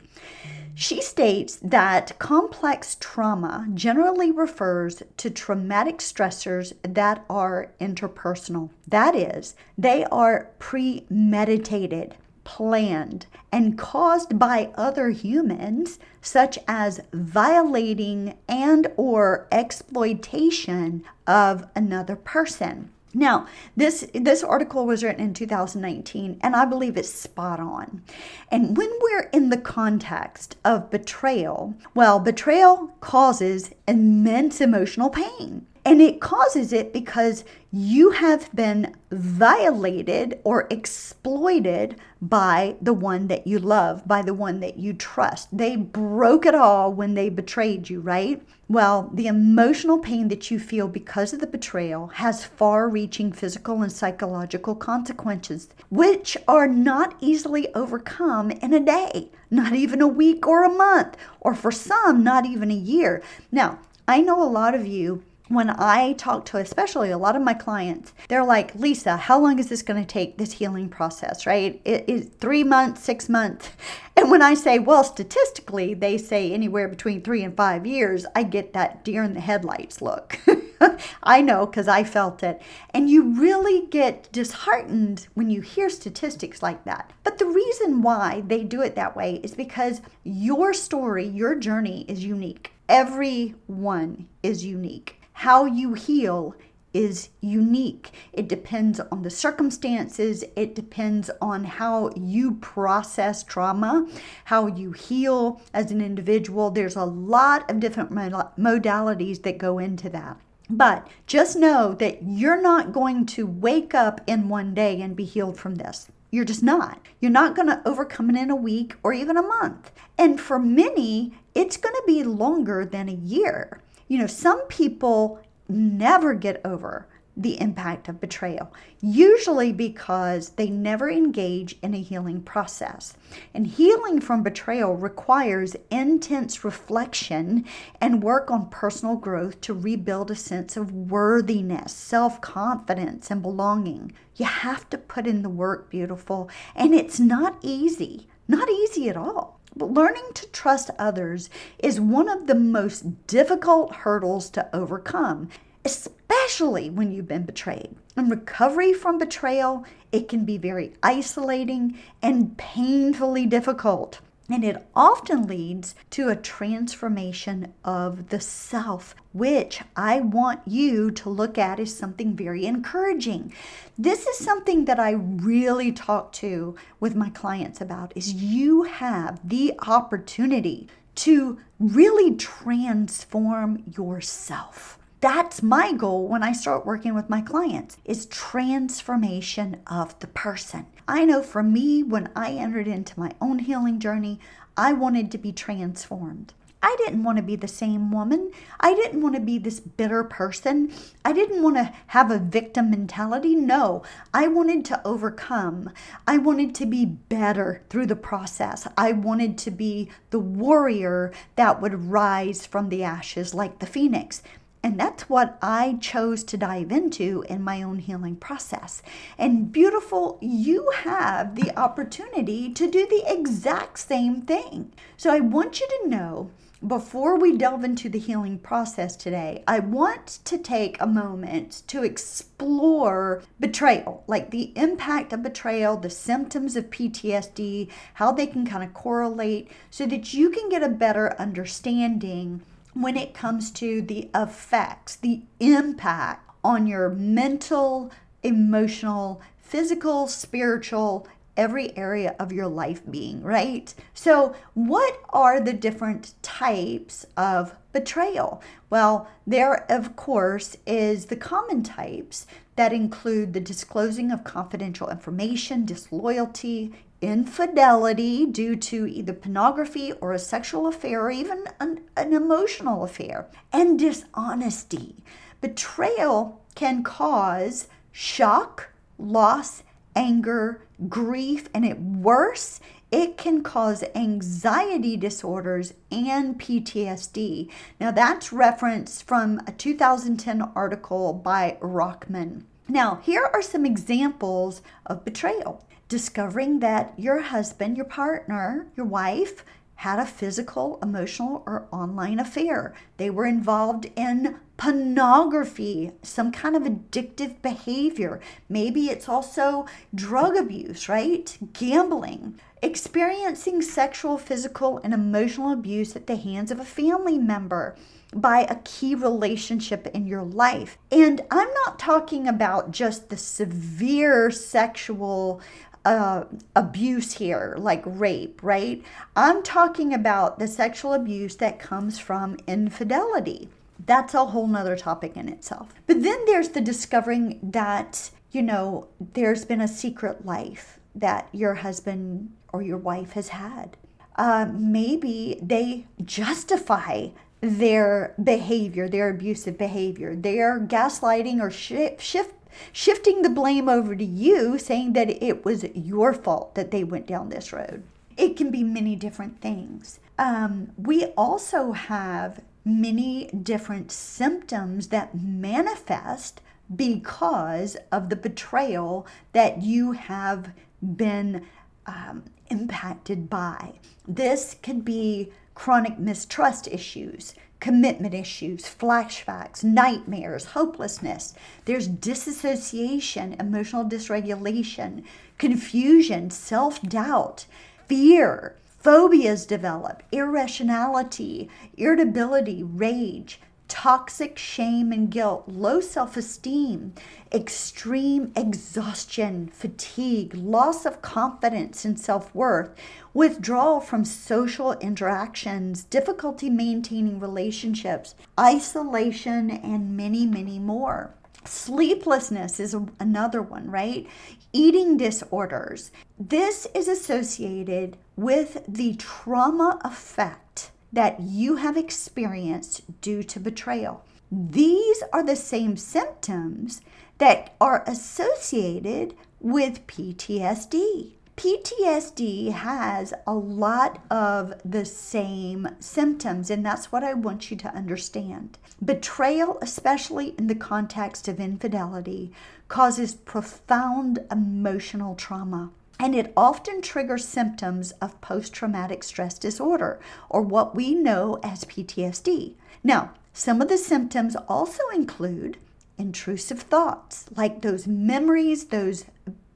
She 0.75 1.01
states 1.01 1.57
that 1.63 2.19
complex 2.19 2.97
trauma 2.99 3.67
generally 3.73 4.29
refers 4.29 5.01
to 5.17 5.31
traumatic 5.31 5.97
stressors 5.97 6.73
that 6.83 7.25
are 7.27 7.71
interpersonal. 7.81 8.69
That 8.87 9.15
is, 9.15 9.55
they 9.75 10.05
are 10.05 10.51
premeditated, 10.59 12.13
planned 12.43 13.25
and 13.51 13.77
caused 13.77 14.37
by 14.37 14.69
other 14.75 15.09
humans 15.09 15.99
such 16.21 16.59
as 16.67 17.01
violating 17.11 18.37
and 18.47 18.87
or 18.95 19.47
exploitation 19.51 21.03
of 21.25 21.67
another 21.75 22.15
person 22.15 22.89
now, 23.17 23.47
this 23.75 24.07
this 24.13 24.43
article 24.43 24.85
was 24.85 25.03
written 25.03 25.23
in 25.23 25.33
2019 25.33 26.39
and 26.39 26.55
I 26.55 26.65
believe 26.65 26.95
it's 26.95 27.11
spot 27.11 27.59
on. 27.59 28.03
And 28.51 28.77
when 28.77 28.91
we're 29.01 29.29
in 29.33 29.49
the 29.49 29.57
context 29.57 30.55
of 30.63 30.91
betrayal, 30.91 31.73
well, 31.95 32.19
betrayal 32.19 32.93
causes 32.99 33.71
immense 33.87 34.61
emotional 34.61 35.09
pain. 35.09 35.65
And 35.87 36.01
it 36.01 36.19
causes 36.19 36.73
it 36.73 36.91
because 36.91 37.45
you 37.71 38.11
have 38.11 38.53
been 38.53 38.93
violated 39.09 40.37
or 40.43 40.67
exploited 40.69 41.95
by 42.21 42.75
the 42.81 42.91
one 42.91 43.27
that 43.27 43.47
you 43.47 43.57
love, 43.57 44.05
by 44.05 44.21
the 44.21 44.33
one 44.33 44.59
that 44.59 44.77
you 44.77 44.91
trust. 44.91 45.47
They 45.57 45.77
broke 45.77 46.45
it 46.45 46.53
all 46.53 46.91
when 46.91 47.13
they 47.13 47.29
betrayed 47.29 47.89
you, 47.89 48.01
right? 48.01 48.41
Well, 48.67 49.09
the 49.13 49.27
emotional 49.27 49.97
pain 49.97 50.27
that 50.27 50.51
you 50.51 50.59
feel 50.59 50.89
because 50.89 51.31
of 51.31 51.39
the 51.39 51.47
betrayal 51.47 52.07
has 52.07 52.43
far 52.43 52.89
reaching 52.89 53.31
physical 53.31 53.81
and 53.81 53.89
psychological 53.89 54.75
consequences, 54.75 55.69
which 55.89 56.35
are 56.49 56.67
not 56.67 57.15
easily 57.21 57.73
overcome 57.73 58.51
in 58.51 58.73
a 58.73 58.81
day, 58.81 59.31
not 59.49 59.71
even 59.71 60.01
a 60.01 60.07
week 60.09 60.45
or 60.45 60.65
a 60.65 60.69
month, 60.69 61.15
or 61.39 61.55
for 61.55 61.71
some, 61.71 62.25
not 62.25 62.45
even 62.45 62.71
a 62.71 62.75
year. 62.75 63.23
Now, 63.53 63.79
I 64.05 64.19
know 64.19 64.43
a 64.43 64.51
lot 64.51 64.75
of 64.75 64.85
you 64.85 65.23
when 65.49 65.69
I 65.69 66.13
talk 66.13 66.45
to 66.45 66.57
especially 66.57 67.11
a 67.11 67.17
lot 67.17 67.35
of 67.35 67.41
my 67.41 67.53
clients, 67.53 68.13
they're 68.27 68.43
like, 68.43 68.75
Lisa, 68.75 69.17
how 69.17 69.39
long 69.39 69.59
is 69.59 69.69
this 69.69 69.81
going 69.81 70.01
to 70.01 70.07
take 70.07 70.37
this 70.37 70.53
healing 70.53 70.89
process, 70.89 71.45
right? 71.45 71.81
It 71.85 72.05
is 72.07 72.29
three 72.39 72.63
months, 72.63 73.03
six 73.03 73.29
months. 73.29 73.69
And 74.17 74.31
when 74.31 74.41
I 74.41 74.55
say, 74.55 74.79
well, 74.79 75.03
statistically, 75.03 75.93
they 75.93 76.17
say 76.17 76.51
anywhere 76.51 76.87
between 76.87 77.21
three 77.21 77.43
and 77.43 77.55
five 77.55 77.85
years, 77.85 78.25
I 78.35 78.41
get 78.41 78.73
that 78.73 79.03
deer 79.03 79.21
in 79.21 79.35
the 79.35 79.39
headlights 79.39 80.01
look. 80.01 80.39
I 81.23 81.43
know 81.43 81.67
because 81.67 81.87
I 81.87 82.03
felt 82.03 82.41
it. 82.41 82.59
And 82.89 83.11
you 83.11 83.39
really 83.39 83.85
get 83.85 84.31
disheartened 84.31 85.27
when 85.35 85.51
you 85.51 85.61
hear 85.61 85.87
statistics 85.87 86.63
like 86.63 86.83
that. 86.85 87.13
But 87.23 87.37
the 87.37 87.45
reason 87.45 88.01
why 88.01 88.41
they 88.47 88.63
do 88.63 88.81
it 88.81 88.95
that 88.95 89.15
way 89.15 89.35
is 89.43 89.53
because 89.53 90.01
your 90.23 90.73
story, 90.73 91.27
your 91.27 91.53
journey 91.53 92.03
is 92.07 92.25
unique. 92.25 92.71
Everyone 92.89 94.27
is 94.41 94.65
unique 94.65 95.17
how 95.37 95.65
you 95.65 95.93
heal 95.93 96.55
is 96.95 97.29
unique. 97.41 98.09
It 98.33 98.47
depends 98.47 98.99
on 98.99 99.21
the 99.21 99.29
circumstances, 99.29 100.43
it 100.55 100.73
depends 100.73 101.29
on 101.39 101.63
how 101.63 102.09
you 102.15 102.55
process 102.55 103.43
trauma, 103.43 104.07
how 104.45 104.65
you 104.65 104.93
heal 104.93 105.61
as 105.75 105.91
an 105.91 106.01
individual. 106.01 106.71
There's 106.71 106.95
a 106.95 107.03
lot 107.03 107.69
of 107.69 107.79
different 107.79 108.09
modalities 108.11 109.43
that 109.43 109.59
go 109.59 109.77
into 109.77 110.09
that. 110.09 110.41
But 110.71 111.07
just 111.27 111.55
know 111.55 111.93
that 111.93 112.23
you're 112.23 112.59
not 112.59 112.91
going 112.91 113.27
to 113.27 113.45
wake 113.45 113.93
up 113.93 114.21
in 114.25 114.49
one 114.49 114.73
day 114.73 114.99
and 115.01 115.15
be 115.15 115.23
healed 115.23 115.59
from 115.59 115.75
this. 115.75 116.07
You're 116.31 116.45
just 116.45 116.63
not. 116.63 116.99
You're 117.21 117.29
not 117.29 117.55
going 117.55 117.67
to 117.67 117.81
overcome 117.85 118.31
it 118.31 118.41
in 118.41 118.49
a 118.49 118.55
week 118.55 118.95
or 119.03 119.13
even 119.13 119.37
a 119.37 119.43
month. 119.43 119.91
And 120.17 120.41
for 120.41 120.57
many, 120.57 121.37
it's 121.53 121.77
going 121.77 121.93
to 121.93 122.03
be 122.07 122.23
longer 122.23 122.85
than 122.85 123.07
a 123.07 123.13
year. 123.13 123.81
You 124.07 124.19
know, 124.19 124.27
some 124.27 124.65
people 124.67 125.39
never 125.69 126.33
get 126.33 126.61
over 126.63 127.07
the 127.37 127.61
impact 127.61 128.09
of 128.09 128.19
betrayal, 128.19 128.73
usually 128.99 129.71
because 129.71 130.49
they 130.49 130.69
never 130.69 131.07
engage 131.07 131.77
in 131.83 131.93
a 131.93 132.01
healing 132.01 132.41
process. 132.41 133.15
And 133.53 133.67
healing 133.67 134.19
from 134.19 134.41
betrayal 134.41 134.95
requires 134.95 135.75
intense 135.91 136.63
reflection 136.63 137.63
and 138.01 138.23
work 138.23 138.49
on 138.49 138.69
personal 138.69 139.15
growth 139.17 139.61
to 139.61 139.73
rebuild 139.75 140.31
a 140.31 140.35
sense 140.35 140.75
of 140.75 140.91
worthiness, 140.91 141.93
self 141.93 142.41
confidence, 142.41 143.29
and 143.29 143.43
belonging. 143.43 144.13
You 144.35 144.45
have 144.45 144.89
to 144.89 144.97
put 144.97 145.27
in 145.27 145.43
the 145.43 145.49
work, 145.49 145.91
beautiful, 145.91 146.49
and 146.75 146.95
it's 146.95 147.19
not 147.19 147.59
easy, 147.61 148.27
not 148.47 148.69
easy 148.69 149.09
at 149.09 149.17
all. 149.17 149.59
But 149.75 149.93
learning 149.93 150.25
to 150.35 150.47
trust 150.47 150.89
others 150.97 151.49
is 151.77 151.99
one 151.99 152.27
of 152.27 152.47
the 152.47 152.55
most 152.55 153.27
difficult 153.27 153.93
hurdles 153.97 154.49
to 154.51 154.67
overcome, 154.75 155.49
especially 155.85 156.89
when 156.89 157.11
you've 157.11 157.27
been 157.27 157.43
betrayed. 157.43 157.95
In 158.15 158.29
recovery 158.29 158.93
from 158.93 159.19
betrayal, 159.19 159.85
it 160.11 160.27
can 160.27 160.45
be 160.45 160.57
very 160.57 160.93
isolating 161.03 161.99
and 162.23 162.57
painfully 162.57 163.45
difficult. 163.45 164.19
And 164.49 164.63
it 164.63 164.87
often 164.95 165.45
leads 165.45 165.93
to 166.11 166.29
a 166.29 166.35
transformation 166.35 167.73
of 167.83 168.29
the 168.29 168.39
self, 168.39 169.13
which 169.33 169.81
I 169.95 170.21
want 170.21 170.61
you 170.65 171.11
to 171.11 171.29
look 171.29 171.57
at 171.57 171.79
as 171.81 171.93
something 171.93 172.33
very 172.33 172.65
encouraging. 172.65 173.53
This 173.97 174.25
is 174.25 174.37
something 174.37 174.85
that 174.85 174.99
I 174.99 175.11
really 175.11 175.91
talk 175.91 176.31
to 176.33 176.75
with 176.99 177.15
my 177.15 177.29
clients 177.29 177.81
about 177.81 178.13
is 178.15 178.33
you 178.33 178.83
have 178.83 179.39
the 179.47 179.73
opportunity 179.85 180.87
to 181.15 181.59
really 181.79 182.35
transform 182.35 183.83
yourself. 183.97 184.96
That's 185.19 185.63
my 185.63 185.93
goal 185.93 186.27
when 186.27 186.43
I 186.43 186.51
start 186.51 186.85
working 186.85 187.15
with 187.15 187.27
my 187.27 187.41
clients 187.41 187.97
is 188.05 188.27
transformation 188.27 189.81
of 189.87 190.17
the 190.19 190.27
person. 190.27 190.85
I 191.07 191.25
know 191.25 191.41
for 191.41 191.63
me 191.63 192.03
when 192.03 192.29
I 192.35 192.51
entered 192.51 192.87
into 192.87 193.19
my 193.19 193.31
own 193.41 193.59
healing 193.59 193.99
journey, 193.99 194.39
I 194.75 194.93
wanted 194.93 195.31
to 195.31 195.39
be 195.39 195.51
transformed. 195.51 196.53
I 196.83 196.95
didn't 196.99 197.23
want 197.23 197.37
to 197.37 197.43
be 197.43 197.55
the 197.55 197.67
same 197.67 198.11
woman. 198.11 198.51
I 198.79 198.93
didn't 198.93 199.21
want 199.21 199.33
to 199.33 199.41
be 199.41 199.57
this 199.57 199.79
bitter 199.79 200.23
person. 200.23 200.93
I 201.25 201.33
didn't 201.33 201.63
want 201.63 201.77
to 201.77 201.91
have 202.07 202.29
a 202.29 202.37
victim 202.37 202.91
mentality. 202.91 203.55
No, 203.55 204.03
I 204.35 204.47
wanted 204.47 204.85
to 204.85 205.01
overcome. 205.03 205.89
I 206.27 206.37
wanted 206.37 206.75
to 206.75 206.85
be 206.85 207.05
better 207.05 207.81
through 207.89 208.05
the 208.05 208.15
process. 208.15 208.87
I 208.95 209.13
wanted 209.13 209.57
to 209.59 209.71
be 209.71 210.11
the 210.29 210.39
warrior 210.39 211.33
that 211.55 211.81
would 211.81 212.05
rise 212.11 212.67
from 212.67 212.89
the 212.89 213.03
ashes 213.03 213.55
like 213.55 213.79
the 213.79 213.87
phoenix. 213.87 214.43
And 214.83 214.99
that's 214.99 215.29
what 215.29 215.57
I 215.61 215.97
chose 215.99 216.43
to 216.45 216.57
dive 216.57 216.91
into 216.91 217.43
in 217.49 217.63
my 217.63 217.81
own 217.81 217.99
healing 217.99 218.35
process. 218.35 219.01
And 219.37 219.71
beautiful, 219.71 220.37
you 220.41 220.91
have 220.97 221.55
the 221.55 221.77
opportunity 221.77 222.71
to 222.73 222.89
do 222.89 223.07
the 223.07 223.23
exact 223.27 223.99
same 223.99 224.41
thing. 224.43 224.93
So 225.17 225.31
I 225.31 225.39
want 225.39 225.79
you 225.79 225.87
to 225.87 226.09
know 226.09 226.51
before 226.85 227.39
we 227.39 227.57
delve 227.57 227.83
into 227.83 228.07
the 228.07 228.19
healing 228.19 228.59
process 228.59 229.15
today, 229.15 229.63
I 229.67 229.79
want 229.79 230.27
to 230.45 230.59
take 230.59 231.01
a 231.01 231.07
moment 231.07 231.81
to 231.87 232.03
explore 232.03 233.41
betrayal, 233.59 234.23
like 234.27 234.51
the 234.51 234.73
impact 234.77 235.33
of 235.33 235.41
betrayal, 235.41 235.97
the 235.97 236.11
symptoms 236.11 236.75
of 236.75 236.91
PTSD, 236.91 237.89
how 238.13 238.31
they 238.31 238.45
can 238.45 238.63
kind 238.63 238.83
of 238.83 238.93
correlate, 238.93 239.71
so 239.89 240.05
that 240.05 240.35
you 240.35 240.51
can 240.51 240.69
get 240.69 240.83
a 240.83 240.89
better 240.89 241.35
understanding 241.39 242.61
when 243.01 243.15
it 243.17 243.33
comes 243.33 243.71
to 243.71 244.01
the 244.01 244.29
effects, 244.33 245.15
the 245.15 245.43
impact 245.59 246.49
on 246.63 246.87
your 246.87 247.09
mental, 247.09 248.11
emotional, 248.43 249.41
physical, 249.57 250.27
spiritual, 250.27 251.27
every 251.55 251.97
area 251.97 252.35
of 252.39 252.51
your 252.51 252.67
life 252.67 253.01
being, 253.09 253.41
right? 253.41 253.93
So, 254.13 254.55
what 254.73 255.19
are 255.29 255.59
the 255.59 255.73
different 255.73 256.33
types 256.41 257.25
of 257.35 257.75
betrayal? 257.91 258.61
Well, 258.89 259.27
there, 259.45 259.85
of 259.91 260.15
course, 260.15 260.77
is 260.85 261.25
the 261.25 261.35
common 261.35 261.83
types 261.83 262.45
that 262.75 262.93
include 262.93 263.53
the 263.53 263.59
disclosing 263.59 264.31
of 264.31 264.43
confidential 264.43 265.09
information, 265.09 265.85
disloyalty, 265.85 266.93
infidelity 267.21 268.45
due 268.45 268.75
to 268.75 269.07
either 269.07 269.33
pornography 269.33 270.11
or 270.13 270.33
a 270.33 270.39
sexual 270.39 270.87
affair 270.87 271.23
or 271.23 271.31
even 271.31 271.65
an, 271.79 272.01
an, 272.15 272.33
emotional 272.33 273.03
affair, 273.03 273.47
and 273.73 273.97
dishonesty. 273.97 275.23
Betrayal 275.61 276.61
can 276.75 277.03
cause 277.03 277.87
shock, 278.11 278.89
loss, 279.17 279.83
anger, 280.15 280.81
grief, 281.09 281.69
and 281.73 281.85
at 281.85 282.01
worse, 282.01 282.79
it 283.11 283.37
can 283.37 283.63
cause 283.63 284.03
anxiety 284.15 285.15
disorders 285.15 285.93
and 286.11 286.59
PTSD. 286.59 287.69
Now, 287.99 288.11
that's 288.11 288.51
referenced 288.51 289.23
from 289.23 289.61
a 289.65 289.71
2010 289.71 290.61
article 290.75 291.33
by 291.33 291.77
Rockman. 291.81 292.63
Now, 292.89 293.21
here 293.23 293.49
are 293.53 293.61
some 293.61 293.85
examples 293.85 294.81
of 295.05 295.23
betrayal 295.23 295.85
discovering 296.07 296.79
that 296.79 297.13
your 297.17 297.41
husband, 297.41 297.97
your 297.97 298.05
partner, 298.05 298.87
your 298.95 299.05
wife, 299.05 299.63
had 299.97 300.19
a 300.19 300.25
physical, 300.25 300.99
emotional, 301.01 301.63
or 301.65 301.87
online 301.91 302.39
affair. 302.39 302.93
They 303.17 303.31
were 303.31 303.47
involved 303.47 304.11
in 304.15 304.57
pornography, 304.77 306.11
some 306.21 306.51
kind 306.51 306.75
of 306.75 306.83
addictive 306.83 307.61
behavior. 307.63 308.39
Maybe 308.69 309.07
it's 309.07 309.27
also 309.27 309.87
drug 310.13 310.55
abuse, 310.55 311.09
right? 311.09 311.57
Gambling. 311.73 312.59
Experiencing 312.83 313.81
sexual, 313.81 314.37
physical, 314.37 314.99
and 315.03 315.15
emotional 315.15 315.71
abuse 315.71 316.15
at 316.15 316.27
the 316.27 316.35
hands 316.35 316.69
of 316.69 316.79
a 316.79 316.85
family 316.85 317.39
member 317.39 317.95
by 318.35 318.67
a 318.69 318.75
key 318.83 319.15
relationship 319.15 320.05
in 320.07 320.27
your 320.27 320.43
life. 320.43 320.99
And 321.11 321.41
I'm 321.49 321.73
not 321.85 321.97
talking 321.97 322.47
about 322.47 322.91
just 322.91 323.29
the 323.29 323.37
severe 323.37 324.51
sexual 324.51 325.59
uh, 326.07 326.45
abuse 326.73 327.33
here, 327.33 327.75
like 327.77 328.01
rape, 328.05 328.61
right? 328.63 329.03
I'm 329.35 329.61
talking 329.61 330.13
about 330.13 330.57
the 330.57 330.67
sexual 330.67 331.13
abuse 331.13 331.57
that 331.57 331.79
comes 331.79 332.17
from 332.17 332.57
infidelity. 332.65 333.67
That's 334.05 334.33
a 334.33 334.45
whole 334.45 334.67
nother 334.67 334.95
topic 334.95 335.35
in 335.35 335.49
itself. 335.49 335.93
But 336.05 336.23
then 336.23 336.45
there's 336.45 336.69
the 336.69 336.79
discovering 336.79 337.59
that, 337.61 338.29
you 338.51 338.61
know, 338.61 339.09
there's 339.33 339.65
been 339.65 339.81
a 339.81 339.87
secret 339.87 340.45
life 340.45 340.97
that 341.13 341.49
your 341.51 341.75
husband 341.75 342.51
or 342.71 342.81
your 342.81 342.97
wife 342.97 343.33
has 343.33 343.49
had. 343.49 343.97
Uh, 344.37 344.67
maybe 344.71 345.59
they 345.61 346.05
justify 346.23 347.27
their 347.59 348.33
behavior, 348.41 349.09
their 349.09 349.29
abusive 349.29 349.77
behavior. 349.77 350.35
They're 350.37 350.79
gaslighting 350.79 351.59
or 351.59 351.71
shift, 351.71 352.21
shift 352.21 352.53
shifting 352.91 353.41
the 353.41 353.49
blame 353.49 353.87
over 353.89 354.15
to 354.15 354.25
you, 354.25 354.77
saying 354.77 355.13
that 355.13 355.29
it 355.43 355.65
was 355.65 355.85
your 355.93 356.33
fault 356.33 356.75
that 356.75 356.91
they 356.91 357.03
went 357.03 357.27
down 357.27 357.49
this 357.49 357.73
road. 357.73 358.03
It 358.35 358.55
can 358.55 358.69
be 358.69 358.83
many 358.83 359.15
different 359.15 359.61
things. 359.61 360.19
Um, 360.37 360.91
we 360.97 361.25
also 361.37 361.91
have 361.93 362.61
many 362.85 363.47
different 363.47 364.11
symptoms 364.11 365.07
that 365.07 365.35
manifest 365.35 366.61
because 366.95 367.97
of 368.11 368.29
the 368.29 368.35
betrayal 368.35 369.27
that 369.51 369.81
you 369.81 370.13
have 370.13 370.71
been 371.01 371.65
um, 372.05 372.43
impacted 372.69 373.49
by. 373.49 373.93
This 374.27 374.77
could 374.81 375.03
be 375.03 375.51
chronic 375.73 376.17
mistrust 376.17 376.87
issues, 376.87 377.53
commitment 377.79 378.33
issues, 378.33 378.83
flashbacks, 378.83 379.83
nightmares, 379.83 380.65
hopelessness. 380.65 381.53
There's 381.85 382.07
disassociation, 382.07 383.55
emotional 383.59 384.05
dysregulation, 384.05 385.23
confusion, 385.57 386.49
self 386.49 387.01
doubt, 387.01 387.65
fear. 388.07 388.75
Phobias 388.99 389.65
develop, 389.65 390.23
irrationality, 390.31 391.69
irritability, 391.95 392.83
rage, 392.83 393.61
toxic 393.87 394.57
shame 394.57 395.11
and 395.11 395.29
guilt, 395.29 395.67
low 395.67 395.99
self 395.99 396.37
esteem, 396.37 397.13
extreme 397.51 398.51
exhaustion, 398.55 399.67
fatigue, 399.73 400.53
loss 400.55 401.05
of 401.05 401.21
confidence 401.21 402.05
and 402.05 402.19
self 402.19 402.53
worth, 402.53 402.93
withdrawal 403.33 403.99
from 403.99 404.25
social 404.25 404.93
interactions, 404.93 406.03
difficulty 406.03 406.69
maintaining 406.69 407.39
relationships, 407.39 408.35
isolation, 408.59 409.69
and 409.69 410.15
many, 410.17 410.45
many 410.45 410.79
more. 410.79 411.33
Sleeplessness 411.63 412.79
is 412.79 412.95
another 413.19 413.61
one, 413.61 413.89
right? 413.91 414.27
Eating 414.71 415.17
disorders. 415.17 416.11
This 416.39 416.87
is 416.93 417.07
associated 417.07 418.17
with 418.35 418.83
the 418.87 419.15
trauma 419.15 419.99
effect 420.03 420.66
that 421.11 421.39
you 421.39 421.77
have 421.77 421.97
experienced 421.97 423.21
due 423.21 423.43
to 423.43 423.59
betrayal. 423.59 424.23
These 424.51 425.23
are 425.33 425.43
the 425.43 425.55
same 425.55 425.97
symptoms 425.97 427.01
that 427.37 427.75
are 427.79 428.03
associated 428.07 429.35
with 429.59 430.05
PTSD. 430.07 431.33
PTSD 431.57 432.71
has 432.71 433.33
a 433.47 433.53
lot 433.53 434.23
of 434.29 434.75
the 434.85 435.05
same 435.05 435.87
symptoms, 435.99 436.69
and 436.69 436.85
that's 436.85 437.11
what 437.11 437.23
I 437.23 437.33
want 437.33 437.71
you 437.71 437.77
to 437.77 437.95
understand. 437.95 438.77
Betrayal, 439.03 439.79
especially 439.81 440.49
in 440.59 440.67
the 440.67 440.75
context 440.75 441.47
of 441.47 441.59
infidelity, 441.59 442.51
causes 442.87 443.33
profound 443.33 444.45
emotional 444.51 445.33
trauma 445.33 445.91
and 446.19 446.35
it 446.35 446.53
often 446.57 447.01
triggers 447.01 447.47
symptoms 447.47 448.11
of 448.21 448.39
post 448.41 448.73
traumatic 448.73 449.23
stress 449.23 449.57
disorder, 449.57 450.19
or 450.49 450.61
what 450.61 450.95
we 450.95 451.13
know 451.13 451.59
as 451.63 451.85
PTSD. 451.85 452.73
Now, 453.03 453.31
some 453.53 453.81
of 453.81 453.87
the 453.87 453.97
symptoms 453.97 454.55
also 454.67 455.03
include 455.13 455.77
intrusive 456.17 456.81
thoughts, 456.81 457.45
like 457.55 457.81
those 457.81 458.07
memories, 458.07 458.85
those 458.85 459.25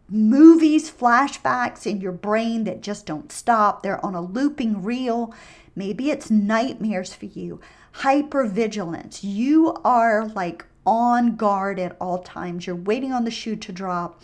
movies, 0.10 0.91
flashbacks 0.91 1.86
in 1.86 2.01
your 2.01 2.12
brain 2.12 2.63
that 2.65 2.81
just 2.81 3.05
don't 3.05 3.31
stop. 3.31 3.81
They're 3.81 4.03
on 4.05 4.15
a 4.15 4.21
looping 4.21 4.83
reel. 4.83 5.33
Maybe 5.75 6.12
it's 6.12 6.29
nightmares 6.29 7.13
for 7.13 7.25
you, 7.25 7.62
hypervigilance. 7.95 9.19
You 9.24 9.77
are 9.86 10.27
like 10.27 10.65
on 10.86 11.36
guard 11.36 11.79
at 11.79 11.95
all 12.01 12.19
times. 12.19 12.67
You're 12.67 12.75
waiting 12.75 13.13
on 13.13 13.24
the 13.24 13.31
shoe 13.31 13.55
to 13.55 13.71
drop 13.71 14.21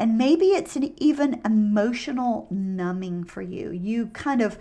and 0.00 0.16
maybe 0.16 0.46
it's 0.46 0.76
an 0.76 0.94
even 0.96 1.42
emotional 1.44 2.48
numbing 2.50 3.22
for 3.22 3.42
you. 3.42 3.70
You 3.70 4.06
kind 4.06 4.40
of 4.40 4.58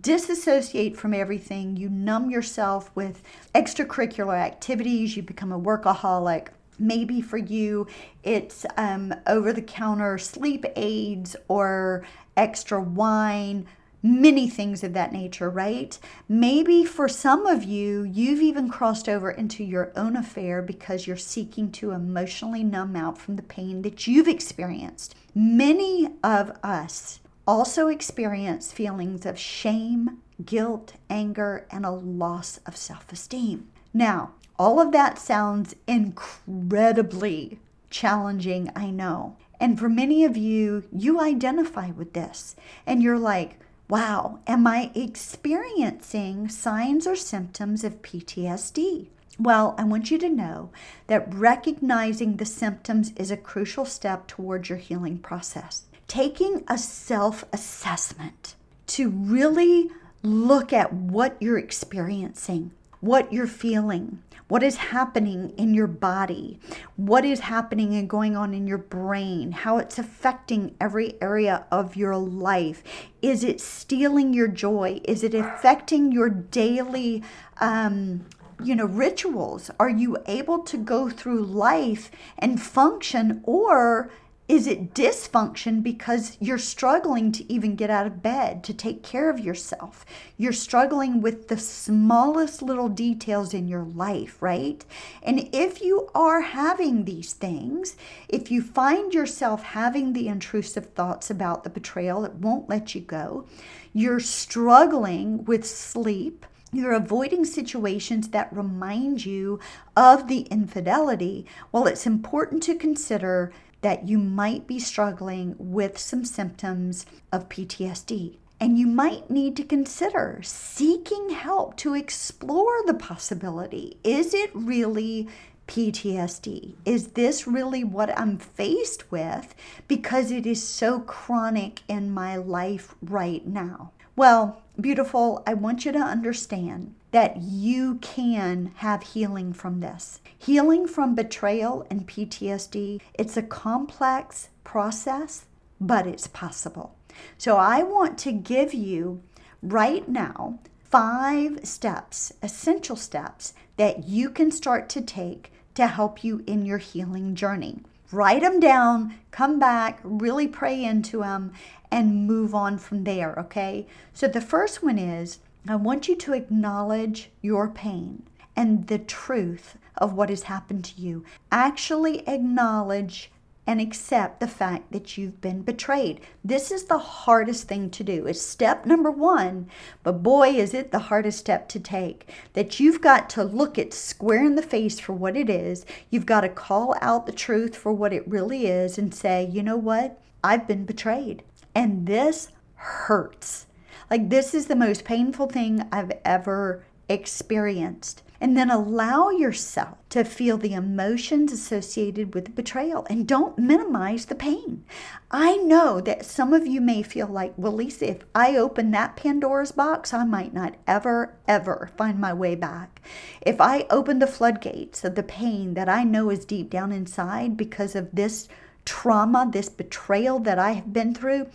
disassociate 0.00 0.96
from 0.96 1.14
everything, 1.14 1.76
you 1.76 1.88
numb 1.88 2.28
yourself 2.28 2.90
with 2.96 3.22
extracurricular 3.54 4.36
activities, 4.36 5.16
you 5.16 5.22
become 5.22 5.52
a 5.52 5.60
workaholic. 5.60 6.48
Maybe 6.76 7.20
for 7.20 7.38
you, 7.38 7.86
it's 8.24 8.66
um, 8.76 9.14
over 9.28 9.52
the 9.52 9.62
counter 9.62 10.18
sleep 10.18 10.64
aids 10.74 11.36
or 11.46 12.04
extra 12.36 12.80
wine 12.80 13.66
many 14.04 14.46
things 14.50 14.84
of 14.84 14.92
that 14.92 15.14
nature, 15.14 15.48
right? 15.48 15.98
Maybe 16.28 16.84
for 16.84 17.08
some 17.08 17.46
of 17.46 17.64
you, 17.64 18.02
you've 18.02 18.42
even 18.42 18.68
crossed 18.68 19.08
over 19.08 19.30
into 19.30 19.64
your 19.64 19.92
own 19.96 20.14
affair 20.14 20.60
because 20.60 21.06
you're 21.06 21.16
seeking 21.16 21.72
to 21.72 21.92
emotionally 21.92 22.62
numb 22.62 22.96
out 22.96 23.16
from 23.16 23.36
the 23.36 23.42
pain 23.42 23.80
that 23.80 24.06
you've 24.06 24.28
experienced. 24.28 25.14
Many 25.34 26.10
of 26.22 26.50
us 26.62 27.20
also 27.46 27.88
experience 27.88 28.72
feelings 28.72 29.24
of 29.24 29.38
shame, 29.38 30.18
guilt, 30.44 30.92
anger, 31.08 31.66
and 31.70 31.86
a 31.86 31.90
loss 31.90 32.60
of 32.66 32.76
self 32.76 33.10
esteem. 33.10 33.68
Now, 33.94 34.32
all 34.58 34.80
of 34.80 34.92
that 34.92 35.18
sounds 35.18 35.74
incredibly 35.86 37.58
challenging, 37.88 38.70
I 38.76 38.90
know. 38.90 39.36
And 39.58 39.78
for 39.78 39.88
many 39.88 40.24
of 40.24 40.36
you, 40.36 40.84
you 40.92 41.20
identify 41.20 41.90
with 41.90 42.12
this 42.12 42.54
and 42.86 43.02
you're 43.02 43.18
like, 43.18 43.58
Wow, 43.88 44.38
am 44.46 44.66
I 44.66 44.90
experiencing 44.94 46.48
signs 46.48 47.06
or 47.06 47.14
symptoms 47.14 47.84
of 47.84 48.00
PTSD? 48.00 49.08
Well, 49.38 49.74
I 49.76 49.84
want 49.84 50.10
you 50.10 50.16
to 50.18 50.28
know 50.30 50.70
that 51.06 51.32
recognizing 51.34 52.36
the 52.36 52.46
symptoms 52.46 53.12
is 53.16 53.30
a 53.30 53.36
crucial 53.36 53.84
step 53.84 54.26
towards 54.26 54.70
your 54.70 54.78
healing 54.78 55.18
process. 55.18 55.82
Taking 56.06 56.64
a 56.66 56.78
self 56.78 57.44
assessment 57.52 58.54
to 58.86 59.10
really 59.10 59.90
look 60.22 60.72
at 60.72 60.92
what 60.92 61.36
you're 61.40 61.58
experiencing, 61.58 62.70
what 63.04 63.30
you're 63.30 63.46
feeling, 63.46 64.22
what 64.48 64.62
is 64.62 64.76
happening 64.76 65.52
in 65.58 65.74
your 65.74 65.86
body, 65.86 66.58
what 66.96 67.22
is 67.22 67.40
happening 67.40 67.94
and 67.94 68.08
going 68.08 68.34
on 68.34 68.54
in 68.54 68.66
your 68.66 68.78
brain, 68.78 69.52
how 69.52 69.76
it's 69.76 69.98
affecting 69.98 70.74
every 70.80 71.14
area 71.20 71.66
of 71.70 71.96
your 71.96 72.16
life. 72.16 72.82
Is 73.20 73.44
it 73.44 73.60
stealing 73.60 74.32
your 74.32 74.48
joy? 74.48 75.02
Is 75.04 75.22
it 75.22 75.34
affecting 75.34 76.12
your 76.12 76.30
daily 76.30 77.22
um, 77.60 78.24
you 78.62 78.76
know 78.76 78.86
rituals 78.86 79.68
are 79.80 79.90
you 79.90 80.16
able 80.26 80.60
to 80.60 80.76
go 80.76 81.10
through 81.10 81.42
life 81.42 82.08
and 82.38 82.62
function 82.62 83.42
or 83.42 84.10
is 84.46 84.66
it 84.66 84.92
dysfunction 84.92 85.82
because 85.82 86.36
you're 86.38 86.58
struggling 86.58 87.32
to 87.32 87.50
even 87.50 87.76
get 87.76 87.88
out 87.88 88.06
of 88.06 88.22
bed 88.22 88.62
to 88.64 88.74
take 88.74 89.02
care 89.02 89.30
of 89.30 89.40
yourself? 89.40 90.04
You're 90.36 90.52
struggling 90.52 91.22
with 91.22 91.48
the 91.48 91.56
smallest 91.56 92.60
little 92.60 92.90
details 92.90 93.54
in 93.54 93.68
your 93.68 93.84
life, 93.84 94.42
right? 94.42 94.84
And 95.22 95.48
if 95.54 95.80
you 95.80 96.10
are 96.14 96.42
having 96.42 97.04
these 97.04 97.32
things, 97.32 97.96
if 98.28 98.50
you 98.50 98.60
find 98.60 99.14
yourself 99.14 99.62
having 99.62 100.12
the 100.12 100.28
intrusive 100.28 100.90
thoughts 100.90 101.30
about 101.30 101.64
the 101.64 101.70
betrayal 101.70 102.20
that 102.22 102.34
won't 102.34 102.68
let 102.68 102.94
you 102.94 103.00
go, 103.00 103.46
you're 103.94 104.20
struggling 104.20 105.46
with 105.46 105.64
sleep, 105.64 106.44
you're 106.70 106.92
avoiding 106.92 107.46
situations 107.46 108.28
that 108.28 108.54
remind 108.54 109.24
you 109.24 109.58
of 109.96 110.28
the 110.28 110.40
infidelity, 110.42 111.46
well, 111.72 111.86
it's 111.86 112.06
important 112.06 112.62
to 112.64 112.74
consider 112.74 113.52
that 113.84 114.08
you 114.08 114.16
might 114.16 114.66
be 114.66 114.78
struggling 114.78 115.54
with 115.58 115.98
some 115.98 116.24
symptoms 116.24 117.04
of 117.30 117.50
PTSD. 117.50 118.38
And 118.58 118.78
you 118.78 118.86
might 118.86 119.28
need 119.28 119.56
to 119.56 119.62
consider 119.62 120.40
seeking 120.42 121.28
help 121.28 121.76
to 121.76 121.92
explore 121.92 122.82
the 122.86 122.94
possibility. 122.94 123.98
Is 124.02 124.32
it 124.32 124.50
really 124.54 125.28
PTSD? 125.68 126.76
Is 126.86 127.08
this 127.08 127.46
really 127.46 127.84
what 127.84 128.18
I'm 128.18 128.38
faced 128.38 129.12
with 129.12 129.54
because 129.86 130.30
it 130.30 130.46
is 130.46 130.66
so 130.66 131.00
chronic 131.00 131.82
in 131.86 132.10
my 132.10 132.36
life 132.36 132.94
right 133.02 133.46
now? 133.46 133.92
Well, 134.16 134.62
beautiful, 134.80 135.42
I 135.46 135.54
want 135.54 135.84
you 135.84 135.92
to 135.92 135.98
understand 135.98 136.94
that 137.12 137.36
you 137.38 137.96
can 137.96 138.72
have 138.76 139.02
healing 139.02 139.52
from 139.52 139.80
this. 139.80 140.20
Healing 140.38 140.86
from 140.86 141.14
betrayal 141.14 141.86
and 141.90 142.06
PTSD, 142.06 143.00
it's 143.14 143.36
a 143.36 143.42
complex 143.42 144.48
process, 144.64 145.46
but 145.80 146.06
it's 146.06 146.26
possible. 146.26 146.96
So 147.38 147.56
I 147.56 147.82
want 147.82 148.18
to 148.18 148.32
give 148.32 148.74
you 148.74 149.22
right 149.62 150.08
now 150.08 150.58
five 150.82 151.60
steps, 151.64 152.32
essential 152.42 152.96
steps 152.96 153.54
that 153.76 154.08
you 154.08 154.30
can 154.30 154.50
start 154.50 154.88
to 154.90 155.00
take 155.00 155.52
to 155.74 155.86
help 155.86 156.22
you 156.22 156.42
in 156.46 156.64
your 156.64 156.78
healing 156.78 157.34
journey. 157.34 157.82
Write 158.12 158.42
them 158.42 158.60
down, 158.60 159.14
come 159.30 159.58
back, 159.58 160.00
really 160.02 160.46
pray 160.46 160.84
into 160.84 161.18
them, 161.18 161.52
and 161.90 162.26
move 162.26 162.54
on 162.54 162.78
from 162.78 163.04
there, 163.04 163.34
okay? 163.38 163.86
So 164.12 164.28
the 164.28 164.40
first 164.40 164.82
one 164.82 164.98
is 164.98 165.38
I 165.68 165.76
want 165.76 166.08
you 166.08 166.16
to 166.16 166.34
acknowledge 166.34 167.30
your 167.40 167.68
pain 167.68 168.24
and 168.54 168.86
the 168.86 168.98
truth 168.98 169.76
of 169.96 170.12
what 170.12 170.28
has 170.28 170.44
happened 170.44 170.84
to 170.84 171.00
you. 171.00 171.24
Actually 171.50 172.28
acknowledge 172.28 173.30
and 173.66 173.80
accept 173.80 174.40
the 174.40 174.48
fact 174.48 174.92
that 174.92 175.16
you've 175.16 175.40
been 175.40 175.62
betrayed. 175.62 176.20
This 176.44 176.70
is 176.70 176.84
the 176.84 176.98
hardest 176.98 177.66
thing 177.66 177.90
to 177.90 178.04
do. 178.04 178.26
It's 178.26 178.42
step 178.42 178.84
number 178.84 179.10
one, 179.10 179.68
but 180.02 180.22
boy, 180.22 180.48
is 180.50 180.74
it 180.74 180.92
the 180.92 180.98
hardest 180.98 181.38
step 181.38 181.68
to 181.70 181.80
take. 181.80 182.28
That 182.52 182.78
you've 182.78 183.00
got 183.00 183.30
to 183.30 183.44
look 183.44 183.78
it 183.78 183.94
square 183.94 184.44
in 184.44 184.54
the 184.54 184.62
face 184.62 185.00
for 185.00 185.12
what 185.12 185.36
it 185.36 185.48
is. 185.48 185.86
You've 186.10 186.26
got 186.26 186.42
to 186.42 186.48
call 186.48 186.94
out 187.00 187.26
the 187.26 187.32
truth 187.32 187.74
for 187.76 187.92
what 187.92 188.12
it 188.12 188.28
really 188.28 188.66
is 188.66 188.98
and 188.98 189.14
say, 189.14 189.48
you 189.50 189.62
know 189.62 189.76
what? 189.76 190.20
I've 190.42 190.68
been 190.68 190.84
betrayed. 190.84 191.42
And 191.74 192.06
this 192.06 192.48
hurts. 192.74 193.66
Like, 194.10 194.28
this 194.28 194.54
is 194.54 194.66
the 194.66 194.76
most 194.76 195.04
painful 195.04 195.46
thing 195.46 195.88
I've 195.90 196.12
ever 196.24 196.84
experienced 197.08 198.22
and 198.44 198.58
then 198.58 198.70
allow 198.70 199.30
yourself 199.30 199.96
to 200.10 200.22
feel 200.22 200.58
the 200.58 200.74
emotions 200.74 201.50
associated 201.50 202.34
with 202.34 202.44
the 202.44 202.50
betrayal 202.50 203.06
and 203.08 203.26
don't 203.26 203.58
minimize 203.58 204.26
the 204.26 204.34
pain. 204.34 204.84
I 205.30 205.56
know 205.56 205.98
that 206.02 206.26
some 206.26 206.52
of 206.52 206.66
you 206.66 206.82
may 206.82 207.02
feel 207.02 207.26
like, 207.26 207.54
well, 207.56 207.72
Lisa, 207.72 208.10
if 208.10 208.18
I 208.34 208.54
open 208.56 208.90
that 208.90 209.16
Pandora's 209.16 209.72
box, 209.72 210.12
I 210.12 210.26
might 210.26 210.52
not 210.52 210.74
ever, 210.86 211.34
ever 211.48 211.90
find 211.96 212.18
my 212.18 212.34
way 212.34 212.54
back. 212.54 213.00
If 213.40 213.62
I 213.62 213.86
open 213.88 214.18
the 214.18 214.26
floodgates 214.26 215.04
of 215.04 215.14
the 215.14 215.22
pain 215.22 215.72
that 215.72 215.88
I 215.88 216.04
know 216.04 216.28
is 216.28 216.44
deep 216.44 216.68
down 216.68 216.92
inside 216.92 217.56
because 217.56 217.94
of 217.94 218.10
this 218.12 218.46
trauma, 218.84 219.48
this 219.50 219.70
betrayal 219.70 220.38
that 220.40 220.58
I 220.58 220.72
have 220.72 220.92
been 220.92 221.14
through, 221.14 221.46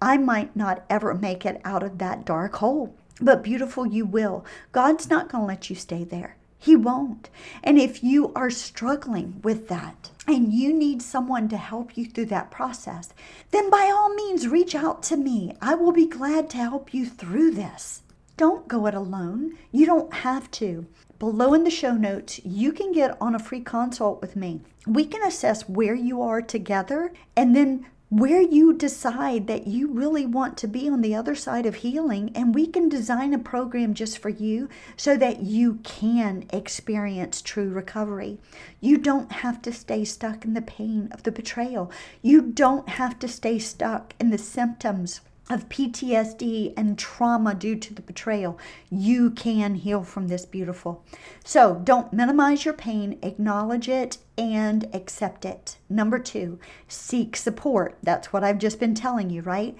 I 0.00 0.16
might 0.16 0.54
not 0.54 0.84
ever 0.88 1.12
make 1.12 1.44
it 1.44 1.60
out 1.64 1.82
of 1.82 1.98
that 1.98 2.24
dark 2.24 2.54
hole. 2.54 2.94
But 3.20 3.42
beautiful, 3.42 3.86
you 3.86 4.04
will. 4.04 4.44
God's 4.72 5.08
not 5.08 5.30
going 5.30 5.42
to 5.42 5.48
let 5.48 5.70
you 5.70 5.76
stay 5.76 6.04
there. 6.04 6.35
He 6.58 6.76
won't. 6.76 7.30
And 7.62 7.78
if 7.78 8.02
you 8.02 8.32
are 8.34 8.50
struggling 8.50 9.40
with 9.42 9.68
that 9.68 10.10
and 10.26 10.52
you 10.52 10.72
need 10.72 11.02
someone 11.02 11.48
to 11.50 11.56
help 11.56 11.96
you 11.96 12.06
through 12.06 12.26
that 12.26 12.50
process, 12.50 13.12
then 13.50 13.70
by 13.70 13.92
all 13.94 14.14
means 14.14 14.48
reach 14.48 14.74
out 14.74 15.02
to 15.04 15.16
me. 15.16 15.54
I 15.60 15.74
will 15.74 15.92
be 15.92 16.06
glad 16.06 16.50
to 16.50 16.56
help 16.56 16.92
you 16.92 17.06
through 17.06 17.52
this. 17.52 18.02
Don't 18.36 18.68
go 18.68 18.86
it 18.86 18.94
alone. 18.94 19.56
You 19.72 19.86
don't 19.86 20.12
have 20.12 20.50
to. 20.52 20.86
Below 21.18 21.54
in 21.54 21.64
the 21.64 21.70
show 21.70 21.94
notes, 21.94 22.40
you 22.44 22.72
can 22.72 22.92
get 22.92 23.16
on 23.20 23.34
a 23.34 23.38
free 23.38 23.60
consult 23.60 24.20
with 24.20 24.36
me. 24.36 24.60
We 24.86 25.06
can 25.06 25.22
assess 25.22 25.66
where 25.68 25.94
you 25.94 26.20
are 26.20 26.42
together 26.42 27.12
and 27.34 27.56
then 27.56 27.86
where 28.08 28.40
you 28.40 28.72
decide 28.72 29.48
that 29.48 29.66
you 29.66 29.88
really 29.88 30.24
want 30.24 30.56
to 30.56 30.68
be 30.68 30.88
on 30.88 31.00
the 31.00 31.14
other 31.14 31.34
side 31.34 31.66
of 31.66 31.76
healing, 31.76 32.30
and 32.34 32.54
we 32.54 32.66
can 32.66 32.88
design 32.88 33.34
a 33.34 33.38
program 33.38 33.94
just 33.94 34.18
for 34.18 34.28
you 34.28 34.68
so 34.96 35.16
that 35.16 35.40
you 35.40 35.74
can 35.82 36.46
experience 36.52 37.42
true 37.42 37.68
recovery. 37.68 38.38
You 38.80 38.96
don't 38.96 39.32
have 39.32 39.60
to 39.62 39.72
stay 39.72 40.04
stuck 40.04 40.44
in 40.44 40.54
the 40.54 40.62
pain 40.62 41.08
of 41.10 41.24
the 41.24 41.32
betrayal, 41.32 41.90
you 42.22 42.42
don't 42.42 42.88
have 42.90 43.18
to 43.18 43.28
stay 43.28 43.58
stuck 43.58 44.14
in 44.20 44.30
the 44.30 44.38
symptoms 44.38 45.20
of 45.48 45.68
PTSD 45.68 46.74
and 46.76 46.98
trauma 46.98 47.54
due 47.54 47.76
to 47.76 47.94
the 47.94 48.02
betrayal, 48.02 48.58
you 48.90 49.30
can 49.30 49.76
heal 49.76 50.02
from 50.02 50.28
this 50.28 50.44
beautiful. 50.44 51.04
So 51.44 51.80
don't 51.84 52.12
minimize 52.12 52.64
your 52.64 52.74
pain, 52.74 53.18
acknowledge 53.22 53.88
it, 53.88 54.18
and 54.36 54.88
accept 54.92 55.44
it. 55.44 55.76
Number 55.88 56.18
two, 56.18 56.58
seek 56.88 57.36
support. 57.36 57.96
That's 58.02 58.32
what 58.32 58.42
I've 58.42 58.58
just 58.58 58.80
been 58.80 58.94
telling 58.94 59.30
you, 59.30 59.42
right? 59.42 59.76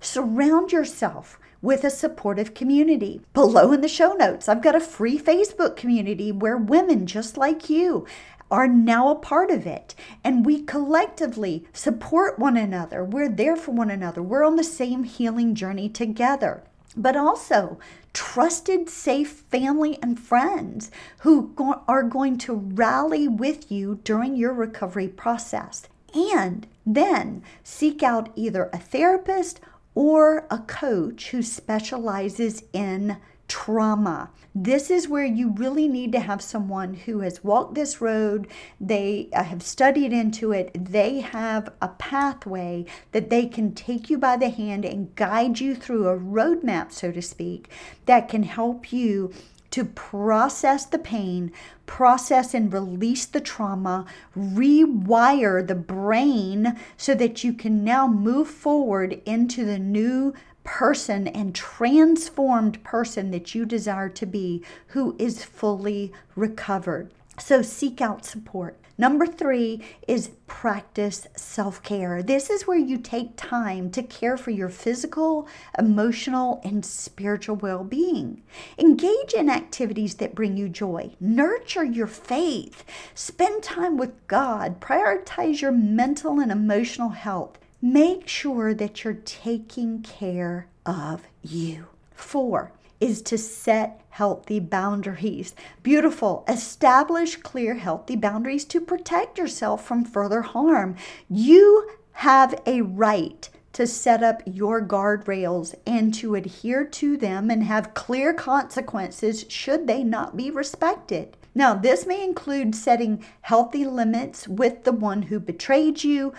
Surround 0.00 0.72
yourself 0.72 1.38
with 1.62 1.84
a 1.84 1.90
supportive 1.90 2.54
community. 2.54 3.20
Below 3.34 3.72
in 3.72 3.82
the 3.82 3.88
show 3.88 4.14
notes, 4.14 4.48
I've 4.48 4.62
got 4.62 4.74
a 4.74 4.80
free 4.80 5.18
Facebook 5.18 5.76
community 5.76 6.32
where 6.32 6.56
women 6.56 7.06
just 7.06 7.36
like 7.36 7.68
you 7.68 8.06
are 8.50 8.68
now 8.68 9.08
a 9.08 9.14
part 9.14 9.50
of 9.50 9.66
it. 9.66 9.94
And 10.24 10.44
we 10.44 10.62
collectively 10.62 11.66
support 11.72 12.38
one 12.38 12.56
another. 12.56 13.04
We're 13.04 13.28
there 13.28 13.56
for 13.56 13.70
one 13.70 13.90
another. 13.90 14.22
We're 14.22 14.44
on 14.44 14.56
the 14.56 14.64
same 14.64 15.04
healing 15.04 15.54
journey 15.54 15.88
together. 15.88 16.62
But 16.96 17.16
also, 17.16 17.78
trusted, 18.12 18.88
safe 18.88 19.30
family 19.50 19.98
and 20.02 20.18
friends 20.18 20.90
who 21.20 21.52
go- 21.54 21.82
are 21.86 22.02
going 22.02 22.38
to 22.38 22.54
rally 22.54 23.28
with 23.28 23.70
you 23.70 24.00
during 24.02 24.34
your 24.34 24.52
recovery 24.52 25.08
process. 25.08 25.86
And 26.12 26.66
then 26.84 27.44
seek 27.62 28.02
out 28.02 28.30
either 28.34 28.68
a 28.72 28.78
therapist 28.78 29.60
or 29.94 30.46
a 30.50 30.58
coach 30.58 31.30
who 31.30 31.42
specializes 31.42 32.64
in 32.72 33.18
trauma. 33.50 34.30
This 34.54 34.90
is 34.90 35.08
where 35.08 35.24
you 35.24 35.50
really 35.50 35.88
need 35.88 36.12
to 36.12 36.20
have 36.20 36.40
someone 36.40 36.94
who 36.94 37.18
has 37.20 37.42
walked 37.42 37.74
this 37.74 38.00
road, 38.00 38.46
they 38.80 39.28
uh, 39.32 39.42
have 39.42 39.62
studied 39.62 40.12
into 40.12 40.52
it, 40.52 40.70
they 40.72 41.18
have 41.18 41.72
a 41.82 41.88
pathway 41.88 42.86
that 43.10 43.28
they 43.28 43.46
can 43.46 43.74
take 43.74 44.08
you 44.08 44.18
by 44.18 44.36
the 44.36 44.50
hand 44.50 44.84
and 44.84 45.14
guide 45.16 45.58
you 45.58 45.74
through 45.74 46.06
a 46.06 46.16
roadmap, 46.16 46.92
so 46.92 47.10
to 47.10 47.20
speak, 47.20 47.68
that 48.06 48.28
can 48.28 48.44
help 48.44 48.92
you 48.92 49.32
to 49.70 49.84
process 49.84 50.84
the 50.84 50.98
pain, 50.98 51.52
process 51.86 52.54
and 52.54 52.72
release 52.72 53.24
the 53.26 53.40
trauma, 53.40 54.04
rewire 54.36 55.66
the 55.66 55.74
brain 55.74 56.78
so 56.96 57.14
that 57.14 57.42
you 57.44 57.52
can 57.52 57.84
now 57.84 58.06
move 58.06 58.48
forward 58.48 59.20
into 59.24 59.64
the 59.64 59.78
new 59.78 60.34
person 60.64 61.26
and 61.28 61.54
transformed 61.54 62.82
person 62.84 63.30
that 63.30 63.54
you 63.54 63.64
desire 63.64 64.08
to 64.08 64.26
be 64.26 64.62
who 64.88 65.16
is 65.18 65.44
fully 65.44 66.12
recovered. 66.36 67.10
So 67.38 67.62
seek 67.62 68.00
out 68.00 68.24
support. 68.24 68.76
Number 69.00 69.26
three 69.26 69.80
is 70.06 70.32
practice 70.46 71.26
self 71.34 71.82
care. 71.82 72.22
This 72.22 72.50
is 72.50 72.66
where 72.66 72.76
you 72.76 72.98
take 72.98 73.34
time 73.34 73.90
to 73.92 74.02
care 74.02 74.36
for 74.36 74.50
your 74.50 74.68
physical, 74.68 75.48
emotional, 75.78 76.60
and 76.64 76.84
spiritual 76.84 77.56
well 77.56 77.82
being. 77.82 78.42
Engage 78.76 79.32
in 79.32 79.48
activities 79.48 80.16
that 80.16 80.34
bring 80.34 80.58
you 80.58 80.68
joy. 80.68 81.12
Nurture 81.18 81.82
your 81.84 82.06
faith. 82.06 82.84
Spend 83.14 83.62
time 83.62 83.96
with 83.96 84.26
God. 84.26 84.80
Prioritize 84.82 85.62
your 85.62 85.72
mental 85.72 86.38
and 86.38 86.52
emotional 86.52 87.08
health 87.08 87.56
make 87.82 88.28
sure 88.28 88.74
that 88.74 89.04
you're 89.04 89.14
taking 89.14 90.02
care 90.02 90.68
of 90.84 91.26
you. 91.42 91.86
Four 92.12 92.72
is 93.00 93.22
to 93.22 93.38
set 93.38 94.00
healthy 94.10 94.60
boundaries. 94.60 95.54
Beautiful. 95.82 96.44
Establish 96.46 97.36
clear, 97.36 97.74
healthy 97.74 98.16
boundaries 98.16 98.64
to 98.66 98.80
protect 98.80 99.38
yourself 99.38 99.84
from 99.86 100.04
further 100.04 100.42
harm. 100.42 100.96
You 101.28 101.90
have 102.12 102.60
a 102.66 102.82
right 102.82 103.48
to 103.72 103.86
set 103.86 104.22
up 104.22 104.42
your 104.44 104.84
guardrails 104.86 105.74
and 105.86 106.12
to 106.12 106.34
adhere 106.34 106.84
to 106.84 107.16
them 107.16 107.50
and 107.50 107.62
have 107.62 107.94
clear 107.94 108.34
consequences 108.34 109.46
should 109.48 109.86
they 109.86 110.02
not 110.02 110.36
be 110.36 110.50
respected. 110.50 111.36
Now, 111.54 111.74
this 111.74 112.06
may 112.06 112.22
include 112.22 112.74
setting 112.74 113.24
healthy 113.42 113.84
limits 113.84 114.46
with 114.46 114.84
the 114.84 114.92
one 114.92 115.22
who 115.22 115.40
betrayed 115.40 116.04
you, 116.04 116.32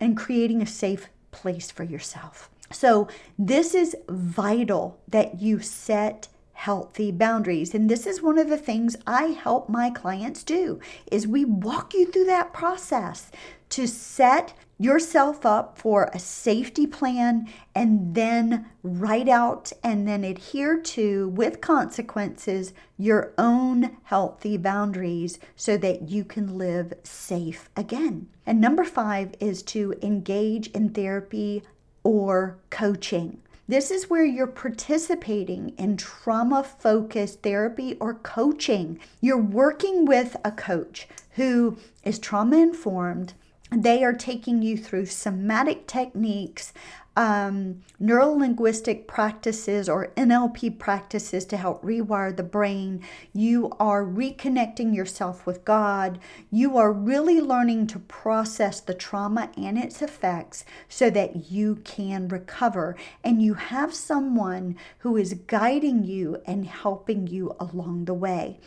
and 0.00 0.16
creating 0.16 0.62
a 0.62 0.66
safe 0.66 1.08
place 1.30 1.70
for 1.70 1.84
yourself. 1.84 2.50
So, 2.70 3.08
this 3.38 3.74
is 3.74 3.96
vital 4.08 4.98
that 5.08 5.40
you 5.40 5.60
set 5.60 6.28
healthy 6.54 7.10
boundaries 7.10 7.74
and 7.74 7.90
this 7.90 8.06
is 8.06 8.22
one 8.22 8.38
of 8.38 8.48
the 8.48 8.56
things 8.56 8.96
I 9.06 9.24
help 9.24 9.68
my 9.68 9.90
clients 9.90 10.44
do 10.44 10.80
is 11.10 11.26
we 11.26 11.44
walk 11.44 11.92
you 11.94 12.06
through 12.06 12.26
that 12.26 12.52
process 12.52 13.30
to 13.74 13.88
set 13.88 14.54
yourself 14.78 15.44
up 15.44 15.76
for 15.76 16.08
a 16.12 16.18
safety 16.20 16.86
plan 16.86 17.48
and 17.74 18.14
then 18.14 18.64
write 18.84 19.28
out 19.28 19.72
and 19.82 20.06
then 20.06 20.22
adhere 20.22 20.78
to 20.80 21.28
with 21.30 21.60
consequences 21.60 22.72
your 22.96 23.32
own 23.36 23.96
healthy 24.04 24.56
boundaries 24.56 25.40
so 25.56 25.76
that 25.76 26.08
you 26.08 26.24
can 26.24 26.56
live 26.56 26.92
safe 27.02 27.68
again. 27.76 28.28
And 28.46 28.60
number 28.60 28.84
5 28.84 29.34
is 29.40 29.60
to 29.64 29.94
engage 30.02 30.68
in 30.68 30.90
therapy 30.90 31.64
or 32.04 32.58
coaching. 32.70 33.40
This 33.66 33.90
is 33.90 34.08
where 34.08 34.24
you're 34.24 34.46
participating 34.46 35.70
in 35.70 35.96
trauma 35.96 36.62
focused 36.62 37.42
therapy 37.42 37.96
or 37.98 38.14
coaching. 38.14 39.00
You're 39.20 39.36
working 39.36 40.04
with 40.04 40.36
a 40.44 40.52
coach 40.52 41.08
who 41.30 41.78
is 42.04 42.20
trauma 42.20 42.58
informed. 42.58 43.34
They 43.76 44.04
are 44.04 44.12
taking 44.12 44.62
you 44.62 44.76
through 44.76 45.06
somatic 45.06 45.86
techniques 45.86 46.72
um, 47.16 47.82
linguistic 48.00 49.06
practices 49.06 49.88
or 49.88 50.12
NLP 50.16 50.78
practices 50.78 51.44
to 51.46 51.56
help 51.56 51.82
rewire 51.82 52.36
the 52.36 52.42
brain. 52.42 53.02
You 53.32 53.70
are 53.78 54.04
reconnecting 54.04 54.94
yourself 54.94 55.46
with 55.46 55.64
God. 55.64 56.18
You 56.50 56.76
are 56.76 56.92
really 56.92 57.40
learning 57.40 57.86
to 57.88 57.98
process 58.00 58.80
the 58.80 58.94
trauma 58.94 59.50
and 59.56 59.78
its 59.78 60.02
effects 60.02 60.64
so 60.88 61.08
that 61.10 61.50
you 61.52 61.76
can 61.76 62.28
recover. 62.28 62.96
And 63.22 63.40
you 63.40 63.54
have 63.54 63.94
someone 63.94 64.76
who 64.98 65.16
is 65.16 65.34
guiding 65.46 66.04
you 66.04 66.42
and 66.46 66.66
helping 66.66 67.28
you 67.28 67.54
along 67.60 68.06
the 68.06 68.14
way. 68.14 68.58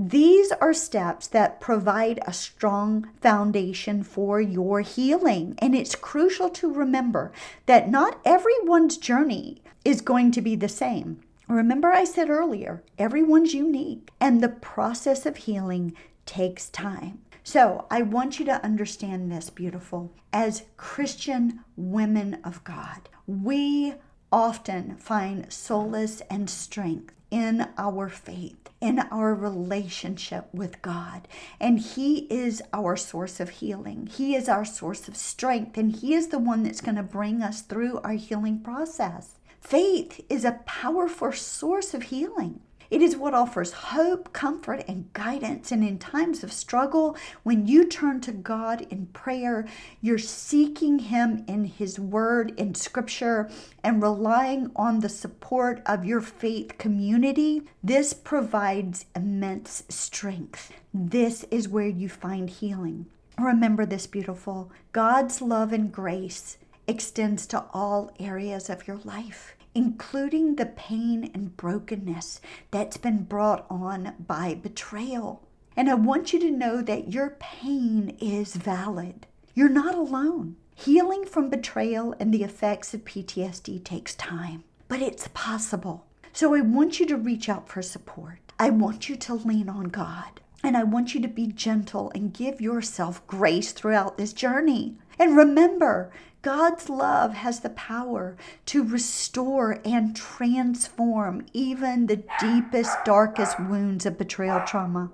These 0.00 0.52
are 0.52 0.72
steps 0.74 1.26
that 1.26 1.60
provide 1.60 2.20
a 2.24 2.32
strong 2.32 3.08
foundation 3.20 4.04
for 4.04 4.40
your 4.40 4.82
healing. 4.82 5.56
And 5.58 5.74
it's 5.74 5.96
crucial 5.96 6.50
to 6.50 6.72
remember 6.72 7.32
that 7.66 7.90
not 7.90 8.20
everyone's 8.24 8.96
journey 8.96 9.60
is 9.84 10.00
going 10.00 10.30
to 10.30 10.40
be 10.40 10.54
the 10.54 10.68
same. 10.68 11.18
Remember, 11.48 11.90
I 11.90 12.04
said 12.04 12.30
earlier, 12.30 12.84
everyone's 12.96 13.54
unique, 13.54 14.12
and 14.20 14.40
the 14.40 14.48
process 14.48 15.26
of 15.26 15.36
healing 15.36 15.96
takes 16.26 16.70
time. 16.70 17.18
So, 17.42 17.86
I 17.90 18.02
want 18.02 18.38
you 18.38 18.44
to 18.44 18.64
understand 18.64 19.32
this, 19.32 19.50
beautiful. 19.50 20.12
As 20.32 20.62
Christian 20.76 21.64
women 21.76 22.38
of 22.44 22.62
God, 22.62 23.08
we 23.26 23.94
often 24.30 24.94
find 24.98 25.52
solace 25.52 26.20
and 26.30 26.48
strength 26.48 27.14
in 27.30 27.68
our 27.76 28.08
faith, 28.08 28.70
in 28.80 29.00
our 29.10 29.34
relationship 29.34 30.48
with 30.52 30.82
God. 30.82 31.28
And 31.60 31.78
He 31.78 32.26
is 32.30 32.62
our 32.72 32.96
source 32.96 33.40
of 33.40 33.50
healing. 33.50 34.06
He 34.06 34.34
is 34.34 34.48
our 34.48 34.64
source 34.64 35.08
of 35.08 35.16
strength, 35.16 35.76
and 35.76 35.96
He 35.96 36.14
is 36.14 36.28
the 36.28 36.38
one 36.38 36.62
that's 36.62 36.80
going 36.80 36.96
to 36.96 37.02
bring 37.02 37.42
us 37.42 37.62
through 37.62 38.00
our 38.00 38.14
healing 38.14 38.60
process. 38.60 39.34
Faith 39.60 40.24
is 40.28 40.44
a 40.44 40.60
powerful 40.66 41.32
source 41.32 41.92
of 41.94 42.04
healing. 42.04 42.60
It 42.90 43.02
is 43.02 43.16
what 43.16 43.34
offers 43.34 43.72
hope, 43.72 44.32
comfort, 44.32 44.82
and 44.88 45.12
guidance. 45.12 45.70
And 45.70 45.84
in 45.84 45.98
times 45.98 46.42
of 46.42 46.52
struggle, 46.52 47.16
when 47.42 47.66
you 47.66 47.84
turn 47.84 48.20
to 48.22 48.32
God 48.32 48.86
in 48.90 49.06
prayer, 49.06 49.66
you're 50.00 50.18
seeking 50.18 50.98
Him 50.98 51.44
in 51.46 51.64
His 51.66 51.98
Word, 51.98 52.54
in 52.56 52.74
Scripture, 52.74 53.50
and 53.84 54.02
relying 54.02 54.70
on 54.74 55.00
the 55.00 55.08
support 55.08 55.82
of 55.84 56.04
your 56.06 56.22
faith 56.22 56.78
community. 56.78 57.62
This 57.82 58.14
provides 58.14 59.04
immense 59.14 59.84
strength. 59.88 60.72
This 60.94 61.44
is 61.50 61.68
where 61.68 61.88
you 61.88 62.08
find 62.08 62.48
healing. 62.48 63.06
Remember 63.38 63.84
this, 63.84 64.06
beautiful 64.06 64.72
God's 64.92 65.42
love 65.42 65.72
and 65.72 65.92
grace 65.92 66.56
extends 66.86 67.46
to 67.46 67.64
all 67.72 68.10
areas 68.18 68.70
of 68.70 68.88
your 68.88 68.96
life 69.04 69.54
including 69.74 70.56
the 70.56 70.66
pain 70.66 71.30
and 71.34 71.56
brokenness 71.56 72.40
that's 72.70 72.96
been 72.96 73.24
brought 73.24 73.66
on 73.70 74.14
by 74.18 74.54
betrayal. 74.54 75.42
And 75.76 75.88
I 75.88 75.94
want 75.94 76.32
you 76.32 76.40
to 76.40 76.50
know 76.50 76.82
that 76.82 77.12
your 77.12 77.36
pain 77.38 78.16
is 78.20 78.56
valid. 78.56 79.26
You're 79.54 79.68
not 79.68 79.94
alone. 79.94 80.56
Healing 80.74 81.24
from 81.24 81.50
betrayal 81.50 82.14
and 82.20 82.32
the 82.32 82.44
effects 82.44 82.94
of 82.94 83.04
PTSD 83.04 83.84
takes 83.84 84.14
time, 84.14 84.64
but 84.88 85.02
it's 85.02 85.28
possible. 85.34 86.06
So 86.32 86.54
I 86.54 86.60
want 86.60 87.00
you 87.00 87.06
to 87.06 87.16
reach 87.16 87.48
out 87.48 87.68
for 87.68 87.82
support. 87.82 88.38
I 88.58 88.70
want 88.70 89.08
you 89.08 89.16
to 89.16 89.34
lean 89.34 89.68
on 89.68 89.84
God. 89.84 90.40
And 90.62 90.76
I 90.76 90.82
want 90.82 91.14
you 91.14 91.20
to 91.20 91.28
be 91.28 91.46
gentle 91.46 92.10
and 92.14 92.34
give 92.34 92.60
yourself 92.60 93.24
grace 93.26 93.72
throughout 93.72 94.18
this 94.18 94.32
journey. 94.32 94.96
And 95.18 95.36
remember, 95.36 96.10
God's 96.42 96.88
love 96.88 97.34
has 97.34 97.60
the 97.60 97.70
power 97.70 98.36
to 98.66 98.84
restore 98.84 99.80
and 99.84 100.14
transform 100.14 101.44
even 101.52 102.06
the 102.06 102.22
deepest, 102.40 102.96
darkest 103.04 103.58
wounds 103.58 104.06
of 104.06 104.16
betrayal 104.16 104.60
trauma. 104.60 105.10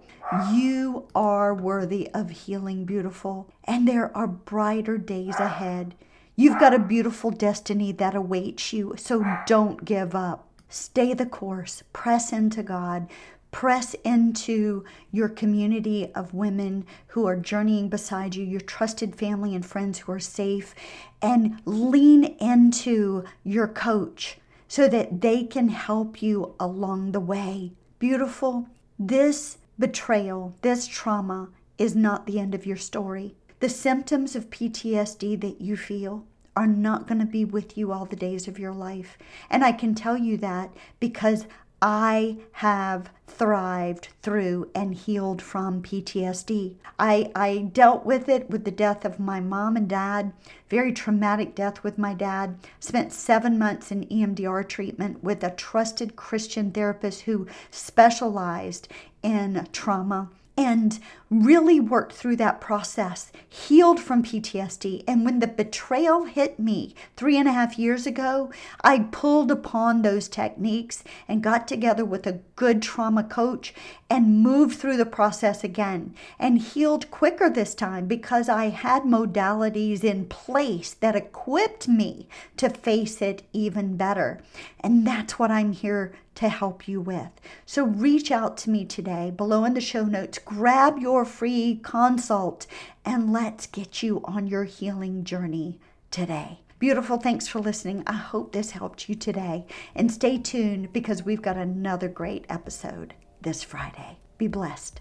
You 0.53 1.09
are 1.15 1.55
worthy 1.55 2.11
of 2.13 2.29
healing, 2.31 2.85
beautiful, 2.85 3.51
and 3.65 3.89
there 3.89 4.15
are 4.17 4.27
brighter 4.27 4.99
days 4.99 5.37
ahead. 5.37 5.95
You've 6.37 6.61
got 6.61 6.75
a 6.75 6.79
beautiful 6.79 7.31
destiny 7.31 7.93
that 7.93 8.15
awaits 8.15 8.73
you, 8.73 8.95
so 8.99 9.25
don't 9.47 9.85
give 9.85 10.15
up. 10.15 10.49
Stay 10.69 11.15
the 11.15 11.27
course, 11.27 11.85
press 11.93 12.33
into 12.33 12.63
God, 12.63 13.09
press 13.55 13.95
into 14.03 14.85
your 15.13 15.29
community 15.29 16.11
of 16.13 16.35
women 16.35 16.85
who 17.07 17.25
are 17.25 17.37
journeying 17.37 17.89
beside 17.89 18.35
you, 18.35 18.45
your 18.45 18.61
trusted 18.61 19.15
family 19.15 19.55
and 19.55 19.65
friends 19.65 20.01
who 20.01 20.11
are 20.11 20.19
safe, 20.19 20.75
and 21.23 21.63
lean 21.65 22.25
into 22.41 23.23
your 23.45 23.69
coach 23.69 24.39
so 24.67 24.89
that 24.89 25.21
they 25.21 25.45
can 25.45 25.69
help 25.69 26.21
you 26.21 26.53
along 26.59 27.13
the 27.13 27.21
way. 27.21 27.71
Beautiful. 28.01 28.67
This 28.99 29.59
betrayal, 29.79 30.57
this 30.63 30.89
trauma 30.89 31.49
is 31.79 31.95
not 31.95 32.27
the 32.27 32.41
end 32.41 32.57
of 32.57 32.67
your 32.67 32.77
story. 32.77 33.37
The 33.61 33.69
symptoms 33.69 34.35
of 34.35 34.51
PTSD 34.51 35.41
that 35.43 35.61
you 35.61 35.77
feel 35.77 36.27
are 36.57 36.67
not 36.67 37.07
going 37.07 37.21
to 37.21 37.27
be 37.27 37.45
with 37.45 37.79
you 37.79 37.93
all 37.93 38.05
the 38.05 38.17
days 38.17 38.49
of 38.49 38.59
your 38.59 38.73
life. 38.73 39.17
And 39.49 39.65
I 39.65 39.71
can 39.73 39.95
tell 39.95 40.17
you 40.17 40.37
that 40.39 40.71
because 40.99 41.47
I 41.87 42.39
have 42.53 43.11
thrived 43.27 44.09
through 44.23 44.71
and 44.75 44.95
healed 44.95 45.43
from 45.43 45.83
PTSD. 45.83 46.77
I, 46.99 47.31
I 47.35 47.59
dealt 47.75 48.07
with 48.07 48.27
it 48.27 48.49
with 48.49 48.65
the 48.65 48.71
death 48.71 49.05
of 49.05 49.21
my 49.21 49.39
mom 49.39 49.77
and 49.77 49.87
dad, 49.87 50.33
very 50.71 50.95
traumatic 50.95 51.55
death 51.55 51.85
with 51.85 51.99
my 51.99 52.15
dad. 52.15 52.59
Spent 52.81 53.13
seven 53.13 53.59
months 53.59 53.93
in 53.93 54.07
EMDR 54.07 54.67
treatment 54.67 55.23
with 55.23 55.45
a 55.45 55.51
trusted 55.51 56.17
Christian 56.17 56.73
therapist 56.73 57.23
who 57.23 57.47
specialized 57.71 58.89
in 59.23 59.69
trauma 59.71 60.31
and 60.57 60.99
really 61.43 61.81
worked 61.81 62.13
through 62.13 62.37
that 62.37 62.61
process, 62.61 63.33
healed 63.49 63.99
from 63.99 64.23
PTSD. 64.23 65.03
And 65.09 65.25
when 65.25 65.41
the 65.41 65.47
betrayal 65.47 66.25
hit 66.25 66.59
me 66.59 66.95
three 67.17 67.37
and 67.37 67.49
a 67.49 67.53
half 67.53 67.79
years 67.79 68.07
ago, 68.07 68.51
I 68.83 69.01
pulled 69.11 69.51
upon 69.51 70.03
those 70.03 70.29
techniques 70.29 71.03
and 71.27 71.43
got 71.43 71.67
together 71.67 72.05
with 72.05 72.27
a 72.27 72.41
good 72.57 72.83
trauma 72.83 73.25
coach 73.25 73.75
and 74.09 74.43
moved 74.43 74.79
through 74.79 74.97
the 74.97 75.07
process 75.07 75.65
again 75.65 76.15
and 76.39 76.59
healed 76.59 77.11
quicker 77.11 77.51
this 77.51 77.75
time 77.75 78.07
because 78.07 78.49
I 78.49 78.69
had 78.69 79.03
modalities 79.03 80.05
in 80.05 80.27
place 80.27 80.95
that 80.95 81.17
equipped 81.17 81.89
me 81.89 82.29
to 82.59 82.69
face 82.69 83.21
it 83.21 83.43
even 83.53 83.97
better. 83.97 84.41
And 84.81 85.07
that's 85.07 85.39
what 85.39 85.51
I'm 85.51 85.73
here 85.73 86.13
to 86.37 86.49
help 86.49 86.89
you 86.89 87.01
with. 87.01 87.31
So 87.65 87.85
reach 87.85 88.31
out 88.31 88.57
to 88.59 88.71
me 88.71 88.85
today 88.85 89.31
below 89.31 89.65
in 89.65 89.75
the 89.75 89.81
show 89.81 90.05
notes. 90.05 90.39
Grab 90.39 90.99
free 91.25 91.81
consult 91.83 92.67
and 93.05 93.33
let's 93.33 93.67
get 93.67 94.03
you 94.03 94.21
on 94.25 94.47
your 94.47 94.65
healing 94.65 95.25
journey 95.25 95.79
today. 96.11 96.61
Beautiful. 96.79 97.17
Thanks 97.17 97.49
for 97.49 97.61
listening. 97.61 98.03
I 98.07 98.13
hope 98.13 98.53
this 98.53 98.73
helped 98.73 99.09
you 99.09 99.15
today. 99.15 99.67
And 99.95 100.13
stay 100.13 100.39
tuned 100.39 100.93
because 100.93 101.23
we've 101.23 101.43
got 101.43 101.57
another 101.57 102.09
great 102.09 102.45
episode 102.49 103.15
this 103.41 103.63
Friday. 103.63 104.19
Be 104.37 104.49
blessed. 104.49 105.01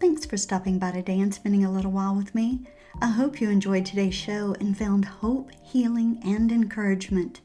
Thanks 0.00 0.26
for 0.26 0.36
stopping 0.36 0.78
by 0.78 0.92
today 0.92 1.18
and 1.18 1.34
spending 1.34 1.64
a 1.64 1.72
little 1.72 1.90
while 1.90 2.14
with 2.14 2.34
me. 2.34 2.60
I 3.00 3.08
hope 3.08 3.40
you 3.40 3.48
enjoyed 3.48 3.86
today's 3.86 4.14
show 4.14 4.54
and 4.60 4.76
found 4.76 5.04
hope, 5.04 5.50
healing, 5.62 6.20
and 6.24 6.52
encouragement. 6.52 7.40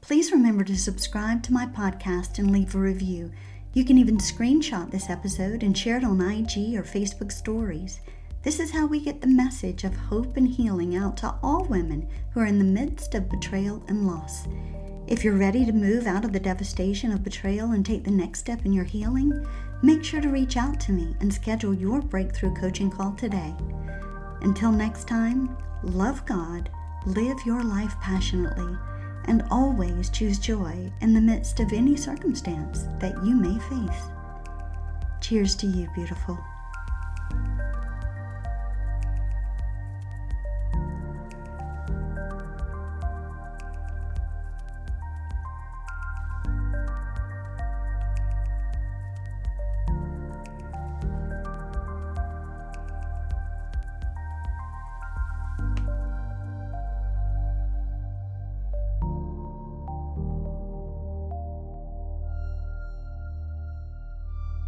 Please 0.00 0.30
remember 0.30 0.62
to 0.64 0.76
subscribe 0.76 1.42
to 1.44 1.52
my 1.52 1.66
podcast 1.66 2.38
and 2.38 2.50
leave 2.50 2.74
a 2.74 2.78
review. 2.78 3.32
You 3.76 3.84
can 3.84 3.98
even 3.98 4.16
screenshot 4.16 4.90
this 4.90 5.10
episode 5.10 5.62
and 5.62 5.76
share 5.76 5.98
it 5.98 6.04
on 6.04 6.18
IG 6.18 6.76
or 6.76 6.82
Facebook 6.82 7.30
stories. 7.30 8.00
This 8.42 8.58
is 8.58 8.70
how 8.70 8.86
we 8.86 9.04
get 9.04 9.20
the 9.20 9.26
message 9.26 9.84
of 9.84 9.94
hope 9.94 10.38
and 10.38 10.48
healing 10.48 10.96
out 10.96 11.18
to 11.18 11.34
all 11.42 11.66
women 11.66 12.08
who 12.32 12.40
are 12.40 12.46
in 12.46 12.58
the 12.58 12.64
midst 12.64 13.14
of 13.14 13.28
betrayal 13.28 13.84
and 13.88 14.06
loss. 14.06 14.48
If 15.08 15.22
you're 15.22 15.36
ready 15.36 15.66
to 15.66 15.74
move 15.74 16.06
out 16.06 16.24
of 16.24 16.32
the 16.32 16.40
devastation 16.40 17.12
of 17.12 17.22
betrayal 17.22 17.72
and 17.72 17.84
take 17.84 18.02
the 18.02 18.10
next 18.10 18.38
step 18.38 18.64
in 18.64 18.72
your 18.72 18.84
healing, 18.84 19.46
make 19.82 20.02
sure 20.02 20.22
to 20.22 20.30
reach 20.30 20.56
out 20.56 20.80
to 20.80 20.92
me 20.92 21.14
and 21.20 21.30
schedule 21.30 21.74
your 21.74 22.00
breakthrough 22.00 22.54
coaching 22.54 22.90
call 22.90 23.12
today. 23.12 23.54
Until 24.40 24.72
next 24.72 25.06
time, 25.06 25.54
love 25.82 26.24
God, 26.24 26.70
live 27.04 27.36
your 27.44 27.62
life 27.62 27.94
passionately, 28.00 28.74
and 29.26 29.44
always 29.50 30.10
choose 30.10 30.38
joy 30.38 30.90
in 31.00 31.12
the 31.12 31.20
midst 31.20 31.60
of 31.60 31.72
any 31.72 31.96
circumstance 31.96 32.86
that 32.98 33.14
you 33.24 33.34
may 33.34 33.58
face. 33.68 34.02
Cheers 35.20 35.54
to 35.56 35.66
you, 35.66 35.88
beautiful. 35.94 36.38